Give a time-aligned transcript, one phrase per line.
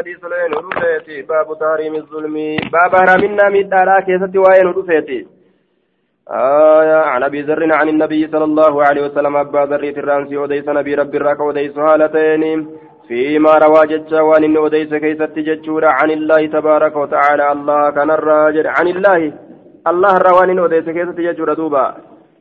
[0.00, 2.36] حديث لين ودفيتي باب تحريم الظلم.
[2.72, 5.26] باب حرامنا من دارا كيستي وين ودفيتي
[6.30, 10.94] آية عن أبي ذر عن النبي صلى الله عليه وسلم أبا ذر ترانسي وديس نبي
[10.94, 12.66] ربي الراك وديس هالتين
[13.08, 18.86] فيما روى جتشا وان وديس كيست جتشورا عن الله تبارك وتعالى الله كان الراجل عن
[18.88, 19.32] الله
[19.86, 21.94] الله روان وديس كيست جتشورا دوبا.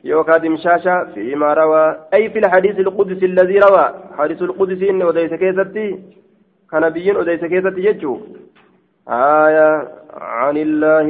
[0.04, 1.96] يوكا دمشاشا فيما روى.
[2.14, 3.86] أي في الحديث القدسي الذي روى؟
[4.18, 5.88] حديث القدسي وديس كيستي
[6.74, 8.14] كان بيين أديس كيسة يجو
[9.44, 9.70] آية
[10.42, 11.08] عن الله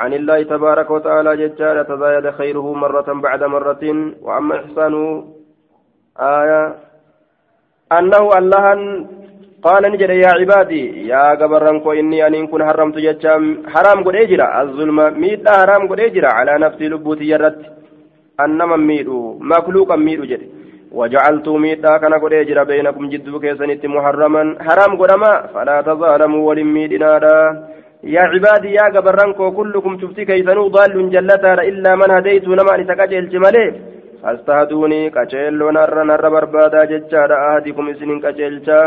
[0.00, 3.84] عن الله تبارك وتعالى ججال تزايد خيره مرة بعد مرة
[4.26, 5.04] وأما إحسانه
[6.20, 6.62] آية
[7.98, 8.66] أنه الله
[9.66, 14.98] قال نجد يا عبادي يا قبرنكو إني أن كن حرمت ججام حرام قد أجرى الظلم
[15.20, 17.60] ميت حرام قد أجرى على نفسي لبوتي يرت
[18.44, 20.59] أنما ميدو مخلوقا ميدو جدي
[20.98, 27.10] وجعلت ميتا كان قد يجرى بينكم جدو كيسنت محرما حرام قدما فلا تظالموا ولميدنا
[28.14, 33.66] يا عبادي يا قبرنكو كلكم شفتي كيسنو ضال جلتا إلا من هديت نما لتكاجل الجمالي
[34.22, 38.80] فاستهدوني كاجيلو نر نر بربادا ججارا أهدكم إسنين كاجيلشا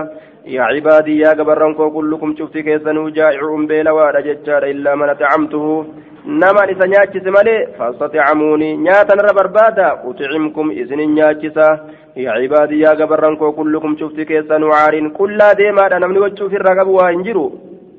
[0.46, 5.86] يا عبادي يا قبرنكو كلكم شفتي كيسنو جائع بيلوادا ججارا إلا من أطعمته
[6.28, 11.78] nama isa nyaachise malee fastaxicamuuni nyaatan irra barbaada uticimkum isinin nyaachisa
[12.16, 16.94] yaa cibaadii yaa gabarran koo kullukum cufti keessan waariin qullaa deemaadha namni wachuuf irraa qabu
[16.96, 17.44] waa hin jiru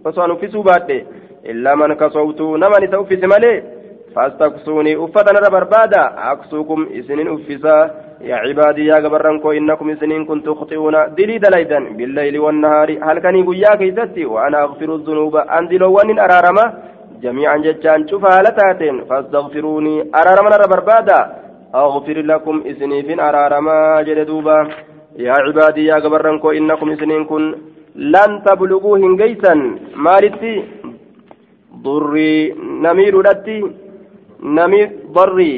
[0.05, 1.05] osoo an uffisuu baadhe
[1.43, 3.63] illaa man kasowtu naman isa uffise malee
[4.13, 5.51] fastaksuuni uffatan irra
[8.24, 14.26] cibaadii yaa gabarran koo innakum isiniin kun tukhxi'uuna dilii dalaydan billayli wannahaari halkanii guyyaa keeysatti
[14.26, 16.66] wa ana agfiru dunuuba an diloowwanin araarama
[17.24, 21.20] جميعا جتان شوف هالتاتين فاستغفروني أرارما بربادا
[21.74, 24.58] أغفر لكم إسنيفين أرارما جلدوبا
[25.26, 27.44] يا عبادي يا قبرنكو إنكم إسنين كن
[28.14, 29.54] لن تبلغوا هنجيسا
[30.06, 30.54] مالتي
[31.86, 32.34] ضري
[32.86, 33.58] نمير لتي
[34.58, 35.52] نمير ضري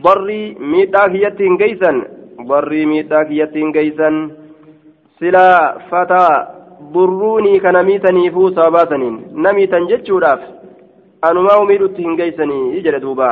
[0.00, 1.92] ضري ميتاك يتين جيسا
[2.46, 4.30] ضري ميتاك يتين جيسا
[5.20, 6.28] سلا فتى
[6.92, 10.40] burruunii kana miitaniifuu sababaataniin na miitan jechuudhaaf
[11.28, 13.28] anumaa umiidhutti hin geeysanii jedhe duuba.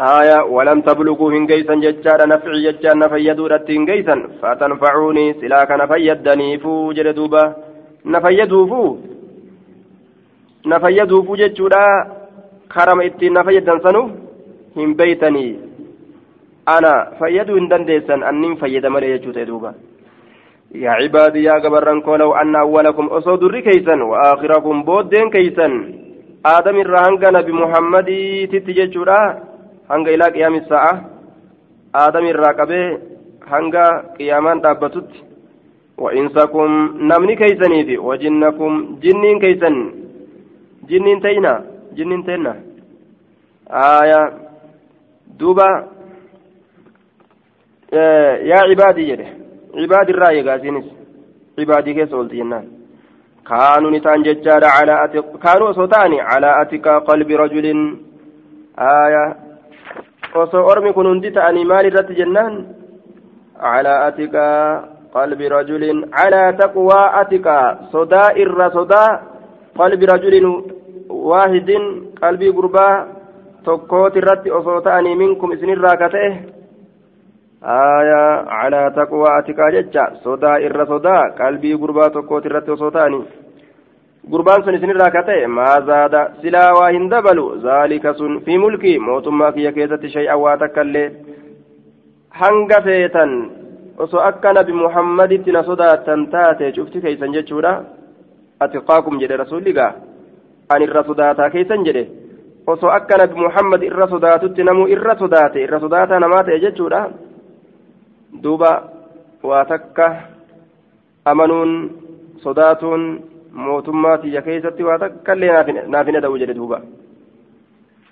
[0.00, 6.92] آية ولم تبلغوا هن جيسا ججارا نفعي ججان نفيدوا رتين جيسا فتنفعوني سلاك نفيدني فو
[6.92, 7.54] جلدوبا
[8.04, 8.96] نفيدوا فو
[10.66, 11.84] نفيدوا فو ججورا
[12.74, 13.78] كرم اتين نفيدن
[14.74, 15.46] سنو هم بيتني
[16.68, 19.74] أنا فيدوا إن دنديسا أنين فيد مري جوتي دوبا
[20.74, 25.68] يا عبادي يا قبرنكو لو أن أولكم أصو دري كيسا وآخركم بودين كيسا
[26.46, 28.08] آدم الرهنغ نبي محمد
[28.52, 29.20] تتججورا
[29.90, 30.94] هنغ إلى قيام الساعة
[31.94, 32.98] آدم الراقبة
[33.52, 33.74] هنغ
[34.18, 35.10] قيامان دابتت
[35.98, 36.68] وإنسكم
[37.10, 39.76] نمني كيسني في وجنكم جنين كيسن
[40.90, 41.54] جنين تينا
[41.96, 42.54] جنين تينا
[43.70, 44.43] آية
[45.38, 45.68] دوبا
[48.50, 49.28] يا عبادي يده
[49.82, 50.86] عباد الرأي قاسينس
[51.58, 52.66] عبادي كيس قلت جنان
[53.48, 57.66] كانوا نتان ججار على أتق كانوا صوتاني على أتك قلب رجل
[58.78, 59.24] آية
[60.34, 62.54] osoo ormi kun hundi ta'anii maal irratti jennaan
[63.62, 64.44] calaa atika
[65.14, 67.56] qalbi rajulin calaa taqwaa atika
[67.92, 69.10] sodaa irra sodaa
[69.78, 70.46] qalbi rajulin
[71.30, 71.84] waahidin
[72.22, 72.94] qalbii gurbaa
[73.68, 76.30] tokkooti irratti osoo ta'anii minkum isinirraa ka ta'e
[77.64, 78.24] آية
[78.58, 83.20] على تقوى أتكاجتشا صدا إر صدا قلبي قربا تقوت الرت وصوتاني
[84.32, 89.72] قربان سن سن راكته ما زاد سلا واهن دبلو ذلك سن في ملكي موتما في
[89.72, 91.04] كيسة شيئا واتكالي
[92.40, 93.32] hanga feetan
[94.04, 97.72] osoo akka nabi muhammaditti na sodaattan taate cufti keeysan jechuudha
[98.64, 99.92] atiqaakum jedhe rasulli gaa
[100.74, 102.02] an irra sodaataa keeysan jedhe
[102.66, 107.00] osoo akka nabi muhammad irra sodaatutti namuu irra sodaate irra sodaataa namaa ta'e jechuudha
[108.42, 108.70] duuba
[109.50, 110.06] waa takka
[111.32, 111.72] amanuun
[112.44, 113.02] sodaatuun
[113.66, 116.80] mootummaa tiyya keessatti waa takka illee naaf hin ada'u jedhe duuba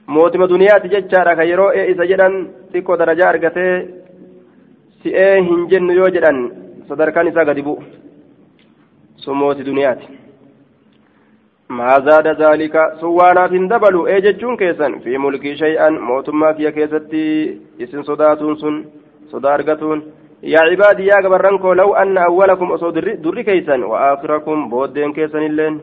[0.07, 2.35] mootima duniyaati jechaadha ka yeroo isa jedhan
[2.73, 3.75] xiqqoo darajaa argatee
[5.03, 6.39] si'ee hin jennu yoo jedhan
[6.89, 7.83] sadarkaan isaa gadi bu'u
[9.25, 10.07] sun mooti duniyaati
[13.53, 17.23] hin dabalu ee jechuun keessan fi mulkii shay'an mootummaa kiyya keessatti
[17.79, 18.85] isin sodaatuun sun
[19.31, 20.05] sodaa argatuun
[20.43, 22.93] yaa cibaadii yaa gabarrankoo law anna awwalakum osoo
[23.25, 25.81] durri keeysan wa aakhirakum booddeen keessan illeen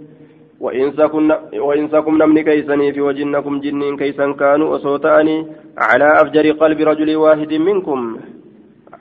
[0.60, 5.48] وإنسكم نمني كيسني في وجنكم جنين كيسن كانوا أصوتاني
[5.78, 8.18] على أفجر قلب رجل واحد منكم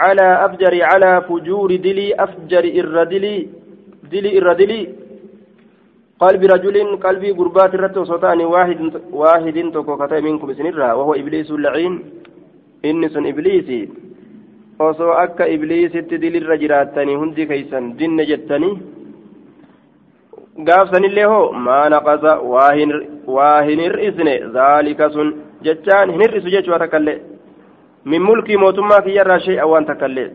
[0.00, 3.48] على أفجر على فجور دلي أفجر إر دلي
[4.12, 4.88] دلي
[6.22, 6.76] قلب رجل
[7.06, 8.80] قلبي قربات الرت وصوتان واحد
[9.22, 11.94] واحد تكو كتاب منكم سنرا وهو إبليس اللعين
[12.84, 13.80] إنس إبليسي
[14.86, 18.74] osoo akka ibliisitti dilirra jiraattanii hundi keeysan dinne jettanii
[20.68, 22.34] gaafsanillee hoo maa naqasa
[23.36, 25.32] waa hin hir'isne zaalika sun
[25.68, 27.16] jechaan hin hir'isu jechuu takkallee
[28.12, 30.28] min mulkii mootummaa kiyyarraa shay'a waan takkallee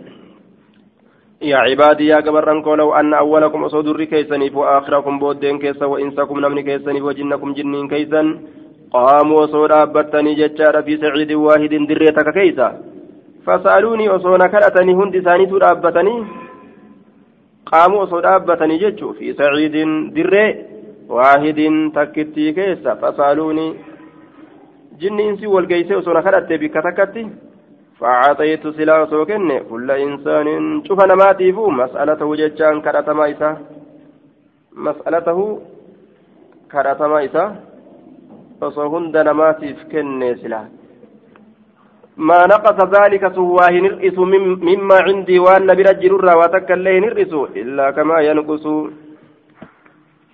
[1.43, 7.01] يا عبادي يا قبرن لو أن أولكم أصدر كيسني وآخركم بودين كيسا وإنسكم نمن كيسني
[7.01, 8.21] وجنكم جنين كيسا
[8.93, 12.67] قاموا صورا أبتني ججار في سعيد واحد دريتك كيسا.
[13.45, 16.15] فسألوني أصونا كرتني هند ثاني أبتني.
[17.65, 19.75] قاموا صورا أبتني ججو في سعيد
[20.15, 20.45] دري
[21.09, 21.59] واحد
[21.95, 22.93] تكتي كيسا.
[23.01, 23.67] فسألوني
[24.99, 27.23] جنين سي والكيسي أصونا كرتي بك تكتي
[27.99, 30.47] فأعطيت سلا سوكن كل إنسان
[30.87, 33.49] شوف أنا ما تيفو مسألته جتان كرتما إسا.
[34.73, 35.39] مسألته
[36.71, 37.45] كرتما إسا.
[38.63, 40.61] osoo hunda namaatiif kenne sila
[42.17, 44.17] ما نقص ذلك سواه نرئس
[44.69, 48.65] مما عندي وأن برجل واتك الله نرئس إلا كما ينقص.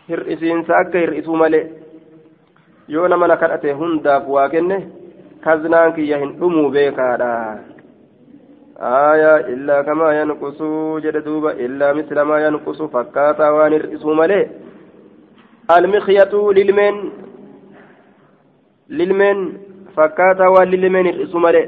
[0.10, 1.70] hir'isuu malee
[2.88, 4.78] yoo nama na kadhate hundaaf waa kenne
[5.46, 7.32] kaznaan kiyya hin dhumuu beekaadha
[8.92, 14.44] aayaa illaa kamaa yanqusuu jedhe duuba illaa misla maa yanqusu fakkaataa waan hir'isuu malee
[15.76, 16.98] almikyatu lilmeen
[19.02, 19.40] lilmeen
[20.00, 21.68] fakkaataa waan lilmeen hir'isu malee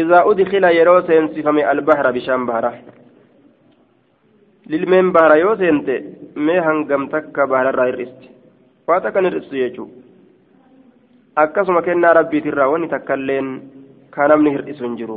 [0.00, 2.72] إذا أدخل يرو سينسفم البحر بشام بحرة
[4.72, 5.88] للمين بحرة يو سينت
[6.44, 8.20] مي هنغم تك بحرة رايرست
[8.86, 9.84] فاتك نرست يجو
[11.36, 13.48] akkasuma kennaa rabbiitirraa wanni takkailleen
[14.10, 15.16] ka namni hir'isu hin jiru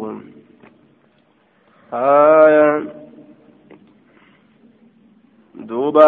[5.70, 6.08] duuba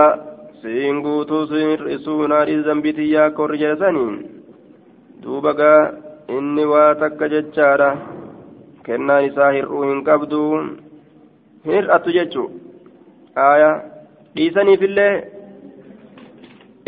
[0.61, 4.11] siin guutuu siin hir'isuu naadhii zambitiyyaa akka warri jedhasanii
[5.23, 5.81] duuba gaa
[6.37, 7.89] inni waa takka jechaadha
[8.87, 10.41] kennaan isaa hir'uu hin qabdu
[11.71, 12.49] hir'attu jechuu
[14.35, 15.13] dhiisaniifillee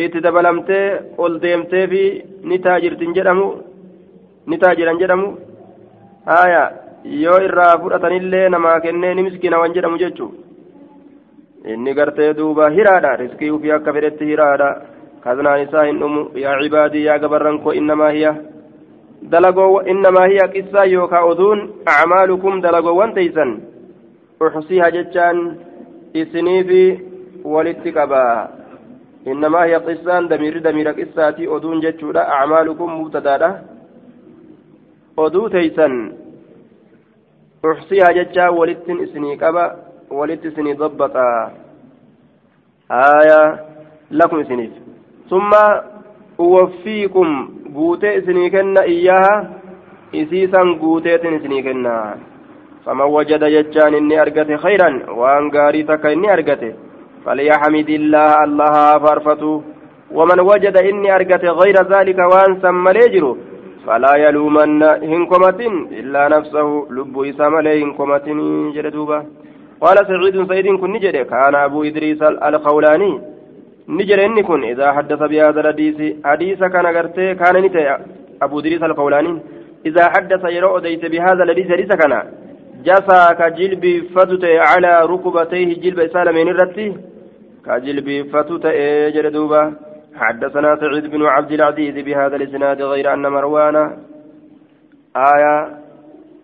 [0.04, 0.86] itti dabalamtee
[1.24, 2.04] ol deemtee fi
[2.50, 3.48] ni taajirtin jedhamu
[4.48, 5.30] ni taajiran jedhamu.
[6.25, 6.63] Haya
[7.24, 10.31] yoo irraa fudhatanillee namaa kennee ni miskina wan jedhamu jechuu
[11.72, 14.69] inni gartee duuba hiraadha riskii ufii akka fedhetti hiraadha.
[15.24, 18.36] Kaznaan isaa hin dhumu yaa cibaadii yaa gabarran koo innamaa hiya.
[19.31, 23.52] Dalagoo innamaa hiya qissaa yookaa oduun acmaalukum dalagoowwan teeysan.
[24.45, 25.38] Uxsiiha jechaan
[26.13, 26.84] isiniifi
[27.44, 28.48] walitti qabaa
[29.29, 33.62] إنما هي قصان دمير دمير قصاتي أدون جتشودا أعمالكم مبتدادا
[35.19, 36.12] أدو تيسن
[37.64, 39.76] أحصيها جتشا ولتن إسني كبا
[40.11, 41.52] ولت إسني ضبطا
[42.91, 43.41] آية
[44.11, 44.70] لكم إسنيف
[45.31, 45.50] ثم
[46.41, 47.29] أوفيكم
[47.75, 49.50] قوتي إسني كنا إياها
[50.14, 52.17] إسيسا قوتي إسني كنا
[52.87, 56.73] فمن وجد جتشان إني أرقته خيرا وأن قاري تك إني أرقته
[57.30, 59.62] فليحمد الله الله فارفته.
[60.18, 63.38] ومن وجد إني أرقت غير ذلك وأن سمى ليجرو
[63.86, 65.62] فلا يلومن هنكمة
[66.00, 66.68] إلا نفسه.
[66.98, 68.28] لب إسام هنكمة
[68.76, 69.20] جردوبة
[69.81, 73.22] قال سعيد سعيد كن نجد كان أبو إدريس الخولاني.
[73.90, 77.98] نجد إني كن إذا حدث بهذا الحديث حديث كان قرتي كان نتي
[78.42, 79.33] أبو إدريس الخولاني.
[79.86, 82.14] إذا حدث يرى أديت بهذا الحديث حديث كان
[82.88, 83.83] جسى كجلب
[84.16, 86.90] فتت على ركبتيه جلب سالمين الرتي.
[87.69, 89.64] كجلب فتت اجر دوبا.
[90.16, 93.76] حدثنا سعيد بن عبد العزيز بهذا الإسناد غير أن مروان
[95.16, 95.78] آية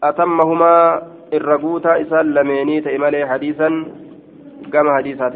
[0.04, 1.02] أتمهما
[1.34, 3.70] الرقوتا إسال لميني تإمالي حديثا
[4.74, 5.34] كما حديثات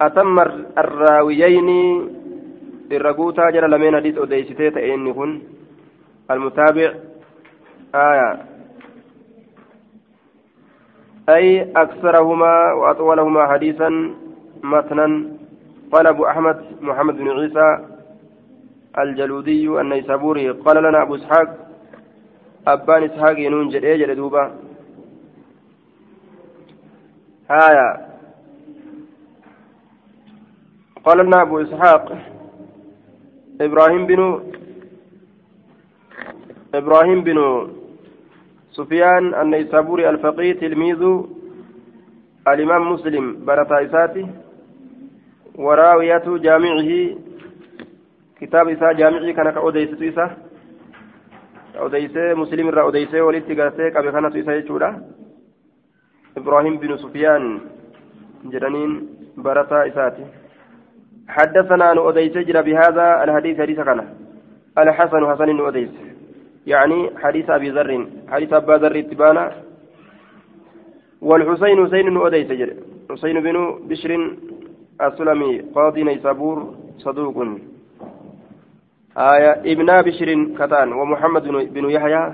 [0.00, 0.38] أتم
[0.78, 1.68] الراويين
[2.92, 5.40] الرقوتا جرى لمين حديث أديستي تأيني
[6.30, 6.94] المتابع
[7.94, 8.38] آية.
[11.28, 14.14] أي أكثرهما وأطولهما حديثا
[14.64, 15.30] متنا
[15.92, 17.68] قال أبو أحمد محمد بن عيسى
[18.98, 21.48] الجلودي النيسابوري قال لنا أبو إسحاق
[22.66, 24.54] أبان إسحاق ينون جري جري دوبا.
[27.50, 27.88] آية.
[31.04, 32.18] قال لنا أبو إسحاق
[33.60, 34.20] إبراهيم بن
[36.74, 37.68] إبراهيم بن
[38.72, 41.02] سفيان النيسابوري الفقيه تلميذ
[42.48, 44.43] الإمام مسلم برتا
[45.54, 46.90] وراوية جامعه
[48.40, 50.30] كتاب إساء جامعه كان كأوديس إساء
[51.78, 55.02] أوديس مسلم را أوديس ولدت قاسي كابي كانت إساء يجورا
[56.36, 57.60] إبراهيم بن سفيان
[58.44, 58.90] جرانين
[59.36, 60.26] برتا إساتي
[61.28, 64.00] حدثنا أن أديس جرى بهذا الحديث حديث كان.
[64.78, 65.90] الحسن حسن أديس
[66.66, 69.52] يعني حديث أبي ذر حديث أبا ذر اتبانا.
[71.20, 72.74] والحسين حسين أديس جرى.
[73.10, 73.56] حسين بن
[73.88, 74.10] بشر
[75.02, 77.36] السلمي قاضي نيسابور صدوق.
[79.16, 82.32] آية ابن بشر كتان ومحمد بن يحيى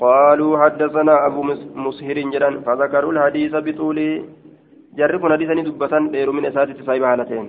[0.00, 1.42] قالوا حدثنا أبو
[1.74, 4.24] مسهر جدا فذكروا الحديث بطول.
[4.96, 7.46] جركنا حديثا دبة دير من أساتذة صاحب حالتين.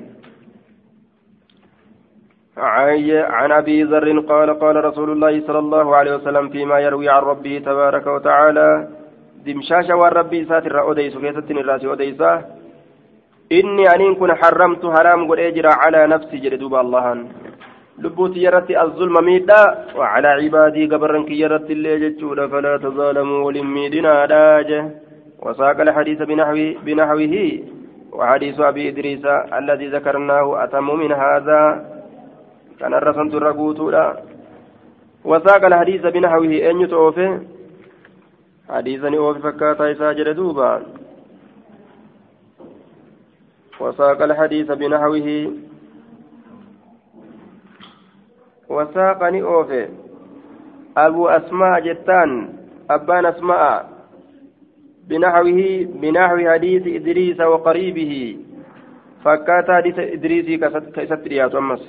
[2.58, 7.62] عن أبي ذر قال قال رسول الله صلى الله عليه وسلم فيما يروي عن ربه
[7.66, 8.88] تبارك وتعالى.
[9.46, 12.57] دمشاش والربي ساتر أديس كيست الرأس أديسه
[13.52, 17.06] إني أنين كن حرمت حرام قد أجرى على نفسي جلدوب الله
[18.00, 19.62] لبوتي يرتي الظلم ميدا
[19.98, 24.82] وعلى عبادي قبرن كي يرتي اللي فلا تظالموا ولميدنا داجه
[25.40, 27.36] وساق الحديث بنحوه, بنحوه
[28.12, 29.26] وحديث أبي إدريس
[29.60, 31.62] الذي ذكرناه أتم من هذا.
[32.80, 33.80] كان الرسول الرقوت
[35.26, 37.40] وساق الحديث بنحوه أن يتوفي.
[38.70, 40.82] حديثا أوفي فكاتا يساجر دوبا.
[43.80, 45.54] وساق الحديث بنحوه.
[48.70, 49.88] وساقني أوفي
[50.98, 52.54] أبو أسماء جتان
[52.90, 53.90] أبان أسماء.
[55.08, 58.38] بنحوه بنحو حديث إدريس وقريبه.
[59.24, 60.62] فكات حديث إدريس
[61.28, 61.84] رياض أمس.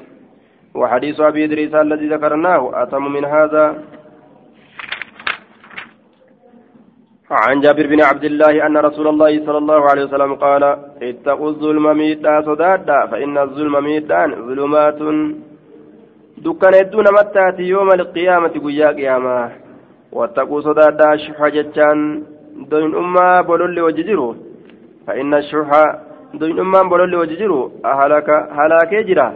[0.75, 3.85] وحديث أبي إدريس الذي ذكرناه أتم من هذا؟
[7.31, 10.63] عن جابر بن عبد الله أن رسول الله صلى الله عليه وسلم قال
[11.03, 14.99] اتقوا الظلم ميتا صدادا فإن الظلم ميتان ظلمات.
[16.45, 19.51] دكان هدو نمتاتي يوم القيامة قيا قيامة.
[20.13, 22.23] واتقوا صدادا شح جتان
[22.71, 24.37] دوين أمة بولول وججرو.
[25.07, 25.71] فإن الشح
[26.35, 27.71] دوين أمة بولول وججرو.
[27.85, 29.29] أهلك هلاك جرا.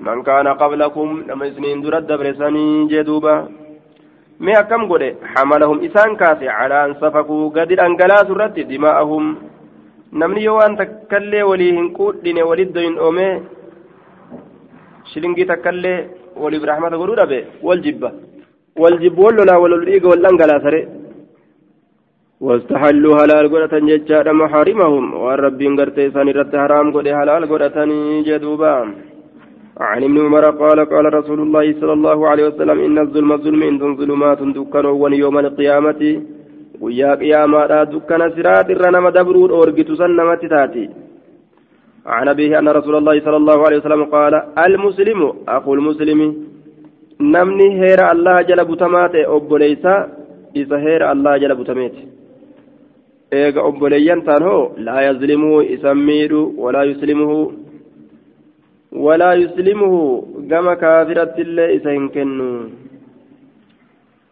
[0.00, 3.48] من كان قبلكم لما سنين درد برساني جدوبا.
[4.70, 5.02] كم قد
[5.32, 9.24] حملهم إسان كاسي على أن سفكوا قدر أنقلاس الرد دماءهم
[10.12, 13.26] namni yoo waan takkallee walii hin quudhine walit doyin oome
[15.10, 15.98] shilingii takkallee
[16.42, 18.10] waliif rahmata godhuu dhabe wal jibba
[18.82, 20.80] wal jibbu wal lolaa wal dhiiga wal dhangalaasare
[22.46, 27.78] واستحلوا هلال قرة ججار محارمهم والربين قرتي سان رت حرام قد هلال قرة
[28.28, 28.74] جدوبا
[29.80, 33.96] عن ابن عمر قال قال رسول الله صلى الله عليه وسلم إن الظلم ظلم إن
[33.96, 36.22] ظلمات دكان يوم القيامة.
[36.80, 40.84] ويا قيامة دكان سرات الرنم دبرور أورجت سنمت تاتي
[42.06, 44.34] عن أبيه أن رسول الله صلى الله عليه وسلم قال
[44.66, 46.20] المسلم أخو المسلم
[47.20, 49.84] نمني هير الله جل بتمات أبوليس
[50.56, 51.94] إذا هير الله جل بتمات
[53.32, 57.32] إيغا أبوليان تانهو لا يظلمه إسمير ولا يسلمه.
[58.92, 59.94] ولا يسلمه
[60.50, 62.52] كما كافرة الله إسهن كنو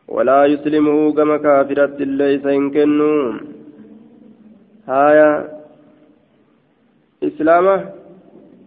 [0.08, 3.12] ولا يسلمه كما كافرة الله إسهن كنو
[4.88, 5.30] هايا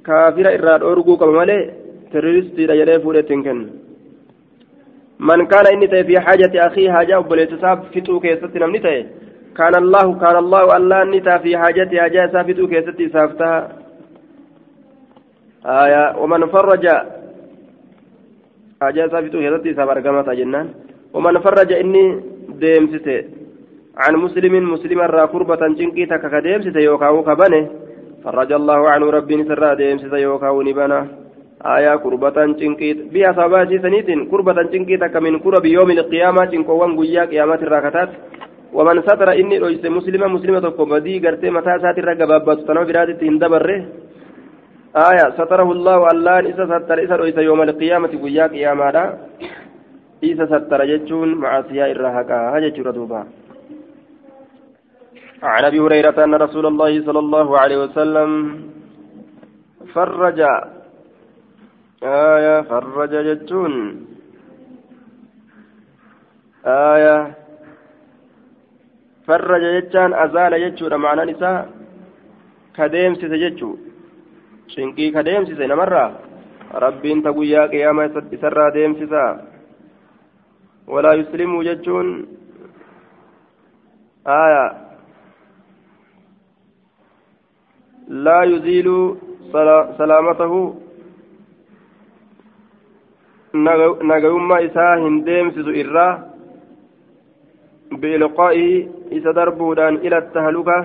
[0.09, 1.63] irraa dhoorguu qaba malee
[2.11, 3.65] terroristiidha jedhee fuudhetti hin kennu
[5.27, 9.01] man kaana inni ta'e fi haajati akii haajaa obboleessa isaa fixuu keessatti namni ta'e
[9.59, 13.78] كان الله كان الله الله نتا في حاجته حاجة سافتو كيستي سافتها
[15.65, 16.87] آية ومن فرج
[18.81, 20.67] حاجة سافتو كيستي سافر كما جنان
[21.13, 22.03] ومن فرج إني
[22.59, 23.23] ديمسته.
[23.97, 27.67] عن مسلم مسلم را قربة جنكي تكا ديمسته يوكاو كبنه.
[28.23, 31.07] فرج الله عنه ربي سرى ديمسس يوكا ونبنا
[31.65, 34.19] آية كربة تنكيت بها صباتي سنيتين.
[34.31, 38.09] كربة تنكيت كمن كرب يوم القيامة تنكوان قيا قيامات الراكتات.
[38.73, 42.59] ومن ستر إني رئيس مسلمة مسلمة كومدي قرتي متى ساتر رقبابات.
[42.67, 43.77] تنو برادة هندبره.
[44.95, 49.17] آية ستره الله الله إذا ستر إذا رئيس يوم القيامة قيا قيامة
[50.23, 52.37] إذا ستر جتشون مع سياء الرهقة.
[52.55, 53.27] هجتش ردوبا
[55.43, 58.29] عن أبي هريرة أن رسول الله صلى الله عليه وسلم
[59.93, 60.39] فرج.
[62.03, 63.73] آية فرج جتون
[66.65, 67.17] آية
[69.27, 71.69] فرج جتان أزال جتشون معنى نساء.
[72.75, 73.88] كديم سيسجتشو
[74.73, 76.05] شنقي كديم سيسي مرة
[76.73, 79.25] ربين تقويا قيامة سرى ديم سيسا
[80.87, 82.07] ولا يسلم جتشون
[84.27, 84.65] آية
[88.25, 88.89] لا يزيل
[89.97, 90.53] سلامته
[94.09, 96.07] نغيوما إساء هنديم سيسو إرّا
[97.91, 100.79] بإلقائه إسا دربودان إلى التهلكة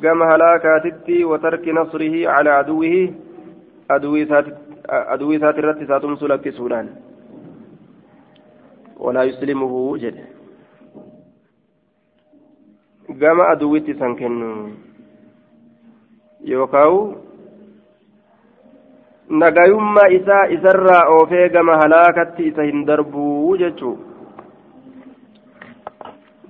[0.00, 2.94] قام هلاكاتتي وترك نصره على عدوه
[3.90, 6.88] أدوي سات الرت ساتم سلك سودان
[8.96, 10.16] ولا يسلمه جد
[13.20, 14.34] قام أدويتي سنكن
[16.44, 17.16] يوكاو
[19.30, 23.96] isarraa oofee gama halaakatti isa hin darbuu jechuu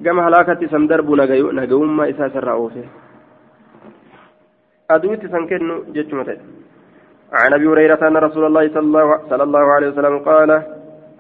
[0.03, 2.89] gama halaakatti isan darbu nagayummaa isaa isarraa oofee
[5.49, 6.41] kennu jechuma ta'e
[7.33, 10.63] عن أبي هريرة أن رسول الله صلى الله, عليه وسلم قال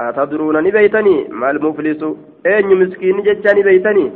[0.01, 2.03] أتدرون نبيتني؟ ما المفلس؟
[2.47, 4.13] أين مسكين جتاني بيتني؟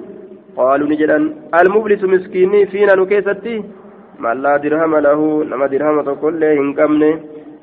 [0.56, 1.16] قالوا نجدا
[1.60, 3.64] المفلس مسكين فينا نكيستي؟
[4.22, 5.20] ما لا درهم له
[5.50, 6.42] نما درهم تقول
[6.78, 7.12] قمني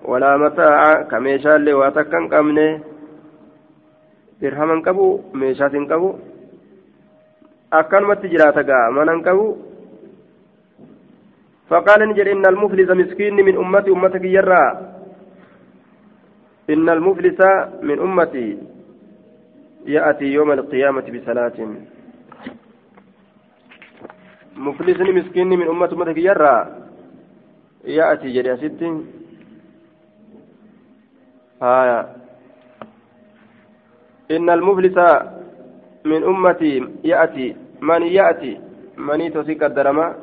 [0.10, 2.68] ولا متاع كميشا اللي واتكن قمني
[4.42, 6.10] درهم قبو ميشا قبو
[7.74, 9.48] أكنمت جراتا من قبو
[11.74, 14.66] فقال نجد إن المفلس مسكين من أمتي أمتك يرى.
[16.70, 17.40] إن المفلس
[17.82, 18.58] من أمتي
[19.86, 21.58] يأتي يوم القيامة بصلاة.
[24.58, 26.58] مفلس مسكين من أمة أمتك يرى.
[27.86, 28.82] يأتي جري ست.
[31.64, 32.00] آية.
[34.32, 34.98] إن المفلس
[36.06, 37.56] من أمتي يأتي.
[37.82, 38.54] من يأتي؟
[38.98, 40.16] من تسيك الدرما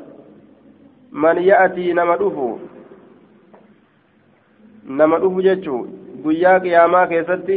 [1.13, 2.17] من يأتي نما
[5.19, 5.87] دفو جتشو
[6.25, 7.57] guyyaa qiyaamaa keessatti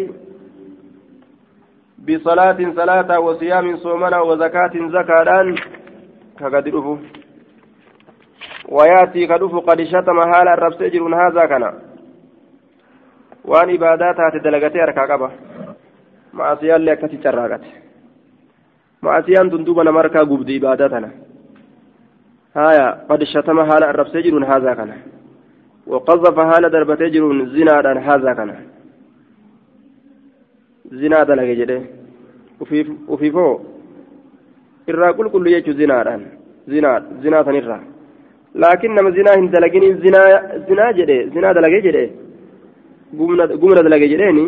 [2.05, 5.49] bisalaatin salaataa wasiyaamin soomana wazakaatin zakaadhaan
[6.39, 6.97] كقد رفو
[8.75, 11.63] وياتي كدفو قد شتم حال الرب سجر هذا كان
[13.49, 15.29] وان عبادات هات دلغتي اركا قبا
[16.33, 17.63] معصيان لك تتراغت
[19.05, 21.09] معصيان تندوب نمركا قبد عباداتنا
[22.55, 24.91] هايا قد شتم حال الرب سجر هذا كان
[25.87, 27.75] وقذف حال دربتي جر زنا
[28.07, 28.49] هذا كان
[31.01, 31.81] زنا دلغ جده
[32.61, 33.61] وفي وفي فوق
[34.91, 36.23] irraa qulqullu jechuun zinaadhaan
[37.23, 37.81] zinaa sanirraa
[38.61, 39.97] laakiin nama zinaa hin dalaginiin
[40.67, 42.03] zinaa jedhe zinaa dalagee jedhe
[43.61, 44.45] gumna dalage jedheeni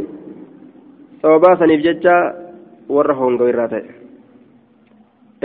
[1.21, 2.15] sababaa saniif jecha
[2.95, 3.83] warra hongoo irraa ta'e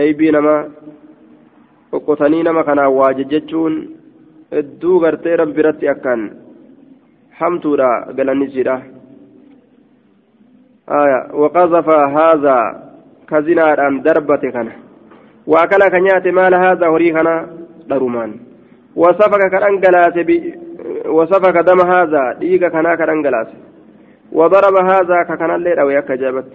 [0.05, 0.55] eeybii nama
[1.91, 3.75] qoqqotanii nama kanaan waa jechuun
[4.55, 6.31] hedduu gartee rabbi biratti akkaan
[7.41, 8.77] hamtuudha galannisiidha
[11.41, 12.59] وقذف هذا
[13.31, 14.69] كزنادان دربته كان
[15.47, 17.29] واكل كنيات مال هذا هري كان
[17.91, 18.31] درمان
[18.97, 20.17] وسفك كرنجلاس
[21.17, 23.51] وسفك دم هذا ديغا كان كرنجلاس
[24.39, 26.51] وضرب هذا ككن الليل أو يكجبت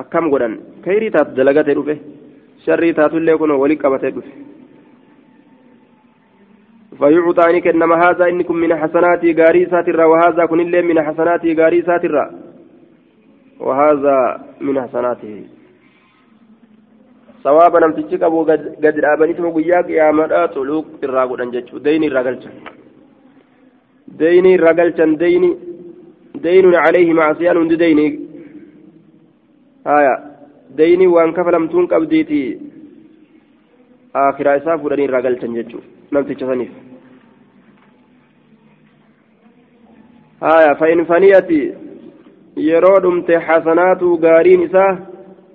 [0.00, 1.94] akkam godhan kayrii taatu dalagate dhufe
[2.66, 4.32] taatullee kun wali qabate dhufe
[6.98, 12.30] فيعطاني كنما هذا إنكم من حسناتي غاري ساترا وهذا كن اللي من حسناتي غاري ساترا
[13.60, 14.16] وهذا
[14.60, 15.44] من حسناته
[17.44, 22.54] namtichi qabu gad dhaabaniituma guyyaa qiyaamadhaa xuluuq irraa godhan jechuu deyni irraa galchan
[24.20, 25.50] deyni irraa galchan deyni
[26.44, 28.06] deynun calayhi macsiyaan hundi deyni
[29.90, 30.14] haya
[30.78, 32.40] deyni waan kafalamtuun qabdiiti
[34.22, 36.72] akiraa isaa fuudhanii irraa galchan jechuu namticha saniif
[40.40, 41.60] haya fa in faniyati
[42.68, 44.92] yeroo dhumte xasanaatu gaariin isaa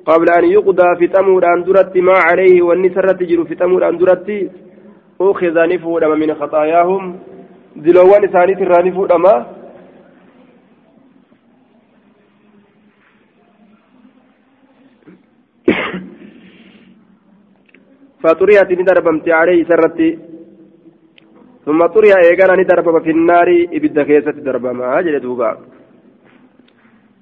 [0.09, 4.37] qabla an yuqdaa fixamuudhaan duratti maa calayhi wanni sarratti jiru fixamuudhaan duratti
[5.29, 7.13] ukiza ni fuudhama min khaxaayaahum
[7.85, 9.33] diloowwan isaaniit irraa ni fuudhama
[18.23, 20.09] فطريت ندربمت عليه سرتي
[21.65, 25.51] ثم طري ايغانا ندربم في النار ابد كيسة دربما جل دوبا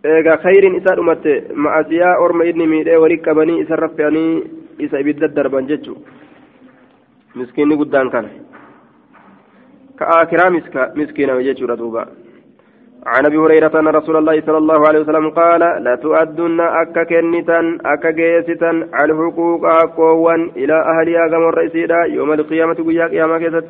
[0.08, 1.32] eegaa khayriin isaa dhumatte
[1.64, 4.44] ma'asiyaa orma inni miidhee walii qabanii isa raffe'anii
[4.86, 5.98] isa ibidda darban jechuun
[7.36, 8.30] miskiinni guddaan kana
[10.00, 10.50] ka akiraa
[10.96, 12.06] miskiiname jechuudha duuba
[13.14, 17.60] عن أبي هريرة أن رسول الله صلى الله عليه وسلم قال لا تؤدن اكا كنتا
[17.94, 23.68] اكا جيستا على حقوق اقوى إلى اهلها كما الرئيسيدا يوم القيامة ويا قيامة كيست.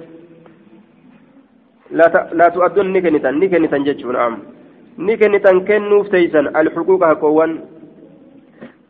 [2.39, 4.37] لا تؤدن نكنتا نكنتا جتشون نعم.
[4.97, 7.51] kennitan kennuuf teeysan alxuquuqa haqoowwan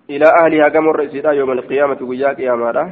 [0.07, 2.85] ilaa ahlihaa gamorra isiidha yooma alqiyaamati guyyaa qiyaamaadha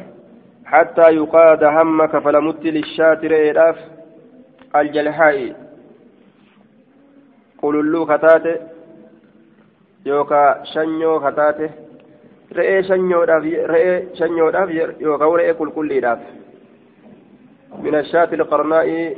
[0.65, 3.77] حتى يقاد هم كفلمت للشاتر إيراف
[4.75, 5.64] الجلحاء.
[12.87, 16.19] شنيو داف رئي شنيو داف يوكا ورئي كل كل داف
[17.79, 19.17] من الشاة القرناء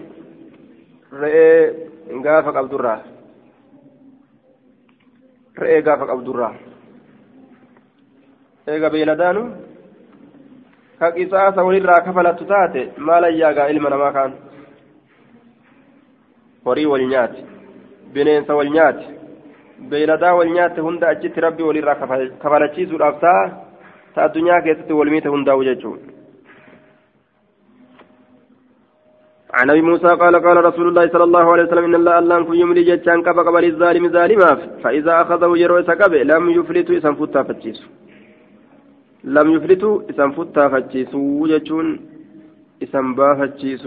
[1.13, 1.73] رئي
[2.25, 3.01] غافق عبد الراه
[5.59, 6.55] رئي غافق عبد الراه
[8.67, 9.41] eega beeladaanu
[10.99, 14.33] ka qisaasa walirraa kafalattu taate maala yaagaa ilma namaa kaan?
[16.65, 17.45] Horii wal nyaati.
[18.13, 19.07] Bineensa wal nyaati.
[19.89, 21.95] Beeladaa wal nyaate hunda achitti rabbi walirraa
[22.43, 23.49] kafalachiisuudhaaf ta'a
[24.13, 26.17] ta addunyaa keessatti walmiite hundaa'u jechuudha.
[29.53, 32.55] عن ابي موسى قال قال رسول الله صلى الله عليه وسلم ان الله الله كن
[32.55, 34.51] يملي جتان كبا قبل الظالم ظالما
[34.83, 37.79] فاذا اخذه يروي سكبه لم يفلت اسم فتا فتشيس
[39.23, 41.87] لم يفلت اسم فتا فتشيس وجتون
[42.83, 43.85] اسم با فتشيس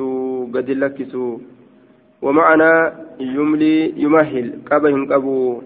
[0.55, 1.25] قد لكسو
[2.23, 5.63] ومعنى يملي يمهل كبه كبو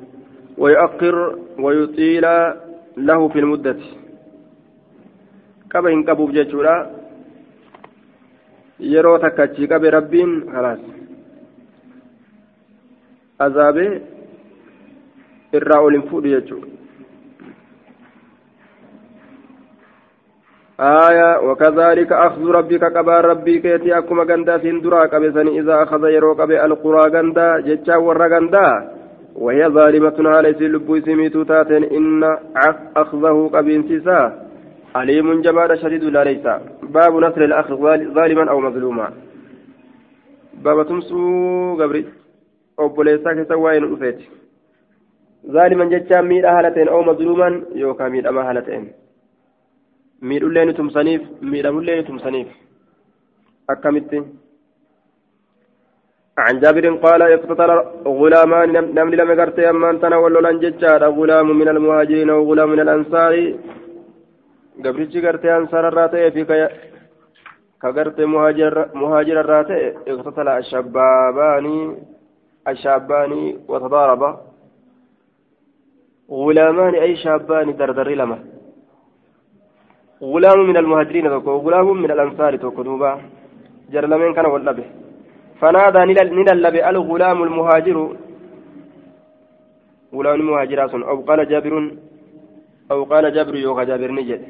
[0.58, 2.26] ويؤخر ويطيل
[2.96, 3.76] له في المدة
[8.80, 10.80] yeroo takka achii qabe rabbiin halaas
[13.46, 13.90] azaabee
[15.58, 16.73] irraa ol hin fuudhu jechuudha
[20.80, 26.64] آية وكذلك أخذ ربك قبا ربي كيتي أكما غندا سندرا قبسني إذا أخذ يرو قبي
[26.64, 28.68] القرى غندا جتشا ور غندا.
[29.34, 32.22] وهي ظالمة على سلب سميتو تاتن إن
[32.96, 34.20] أخذه قبين سيسا
[34.94, 36.46] عليم جبار شديد لا ليس.
[36.82, 37.68] باب نصر الأخ
[38.16, 39.08] ظالما أو مظلوما.
[40.64, 42.04] باب تمسو قبري
[42.78, 44.30] waa'ee nu dhufeeti
[45.54, 48.86] zaaliman jechaan miidhaa haala ta'een oo mazluuman yookaan miidhamaa haala ta'een
[50.22, 52.48] miidhullee ni tumsaniif miidhamullee ni tumsaniif
[53.68, 54.20] akkamitti
[56.38, 57.70] عن جابر قال اقتتل
[58.06, 63.34] غلامان نمل لم يقرت أمان تناول لن ججار غلام من المهاجرين وغلام من الأنصار
[64.82, 66.42] gabrichi gartee ansaararraa ta'ee fi
[67.78, 71.84] ka gartee muhaajirarraa ta'e iqtatala ashabaabaanii
[72.72, 74.30] ashaabbaanii watadaaraba
[76.30, 78.38] غلامان أي شابان دردر لما
[80.32, 83.10] غلام من المهاجرين توكو غلام من الأنصار توكو دوبا
[83.92, 84.84] جرلمين كان واللبه
[85.60, 87.98] فنادى نللب الغلام المهاجر.
[90.14, 90.78] غلام المهاجر
[91.10, 91.74] أو قال جابر
[92.90, 94.42] أو قال جابر يوغا جابر نجد.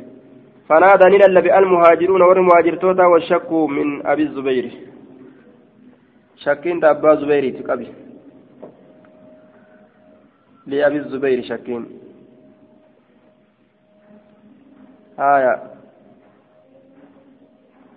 [0.68, 4.66] فنادى نللب المهاجرون والمهاجر توتا والشك من أبي الزبير.
[6.44, 7.88] شكين أبا زبير تقبي
[10.66, 11.84] لأبي الزبير شكين.
[15.18, 15.62] آية.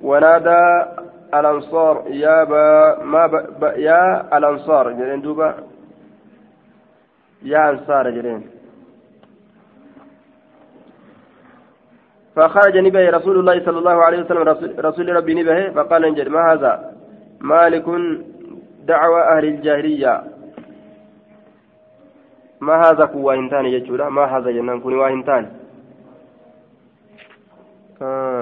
[0.02, 0.86] ونادى
[1.34, 5.56] الأنصار يا با ما با يا الأنصار جرين دوبا.
[7.44, 8.50] يا أنصار جرين.
[12.36, 14.42] فخرج نبه رسول الله صلى الله عليه وسلم
[14.80, 16.94] رسول ربي نبه فقال إنجل ما هذا؟
[17.42, 17.86] مالك
[18.86, 20.24] دعوة أهل الجاهلية.
[22.62, 24.96] ما هذا كوا هنتان يجولا ما هذا جنان؟ كوني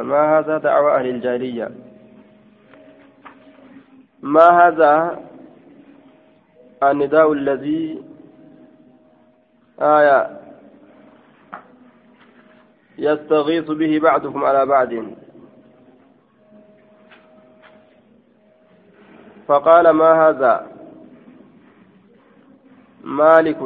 [0.06, 1.72] ما هذا دعوة أهل الجاهلية؟
[4.22, 5.24] ما هذا
[6.84, 8.04] النداء الذي
[9.80, 10.41] آية
[12.98, 14.89] يستغيث به بعضكم على بعض؟
[19.48, 20.68] فقال ما هذا؟
[23.04, 23.58] مالك.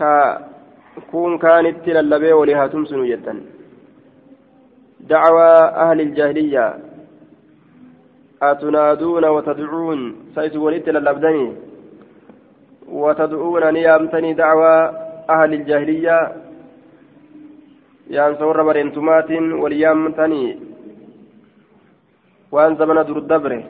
[0.00, 0.48] للبينسكم مالي كا
[1.10, 3.40] كون كانت للبي ولها تمسن جدا
[5.00, 6.78] دعوى أهل الجاهلية
[8.42, 11.52] أتنادون وتدعون سيس ولدت للبدني
[12.88, 14.74] وتدعون نيامتني دعوى
[15.30, 16.32] أهل الجاهلية
[18.10, 20.58] يان سور برنتمات وليامتني
[22.52, 23.62] وأن زمن در الدبر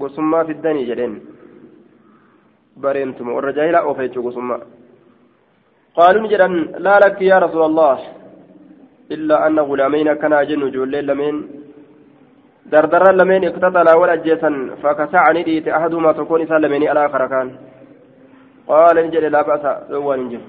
[0.00, 1.20] قسما في الدني جدين
[2.76, 4.81] برنتم والرجاهلة أوفيتش قسما
[5.96, 6.48] قالوا نجدا
[6.86, 7.98] لا لك يا رسول الله.
[9.14, 11.34] إلا أن غلامين كان جن جولين لمن.
[12.72, 14.50] دردر لمن اقتتلا ولا جيسا
[14.82, 17.48] فكسعني ديت أحدهما تكون سلمني الآخر كان
[18.68, 20.40] قال نجد لا بأس هو نجد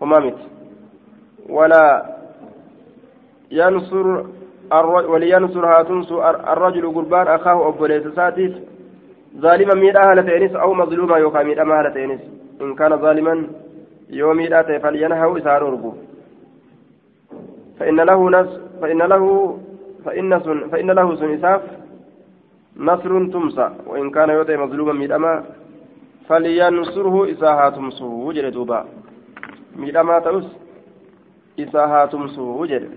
[0.00, 0.40] وما مت.
[1.48, 1.84] ولا
[3.50, 4.06] ينصر
[5.12, 8.52] ولينصر هاتنصر الرجل قربان أخاه أبو ليس ساتيف
[9.44, 12.20] ظالما ميدا هالتينس أو مظلوما يوكا ميدا ما هالتينس
[12.60, 13.34] إن كان ظالما
[14.10, 15.92] يوم ميدا فلينهو إسار ربو
[17.78, 19.24] فإن له نص فإن له
[20.04, 21.60] فإن سن فإن له سن
[22.76, 23.70] نصر تمسى.
[23.86, 25.44] وإن كان يوتي مظلوما ميدا
[26.28, 28.84] فلينصره إساها تمسه جل دوبا.
[29.76, 30.44] ميدما تأس
[31.58, 32.88] isaa haa tumsuu jedhe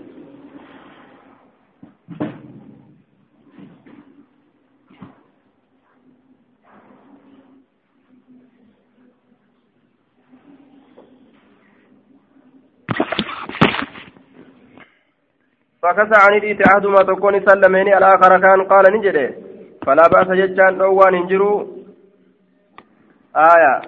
[15.82, 19.34] فكسى عن إيدي أحدهما تكون سلمين الآخر كان قال نجده
[19.86, 21.66] فلا بأس ججان دوان انجروا
[23.36, 23.82] آية.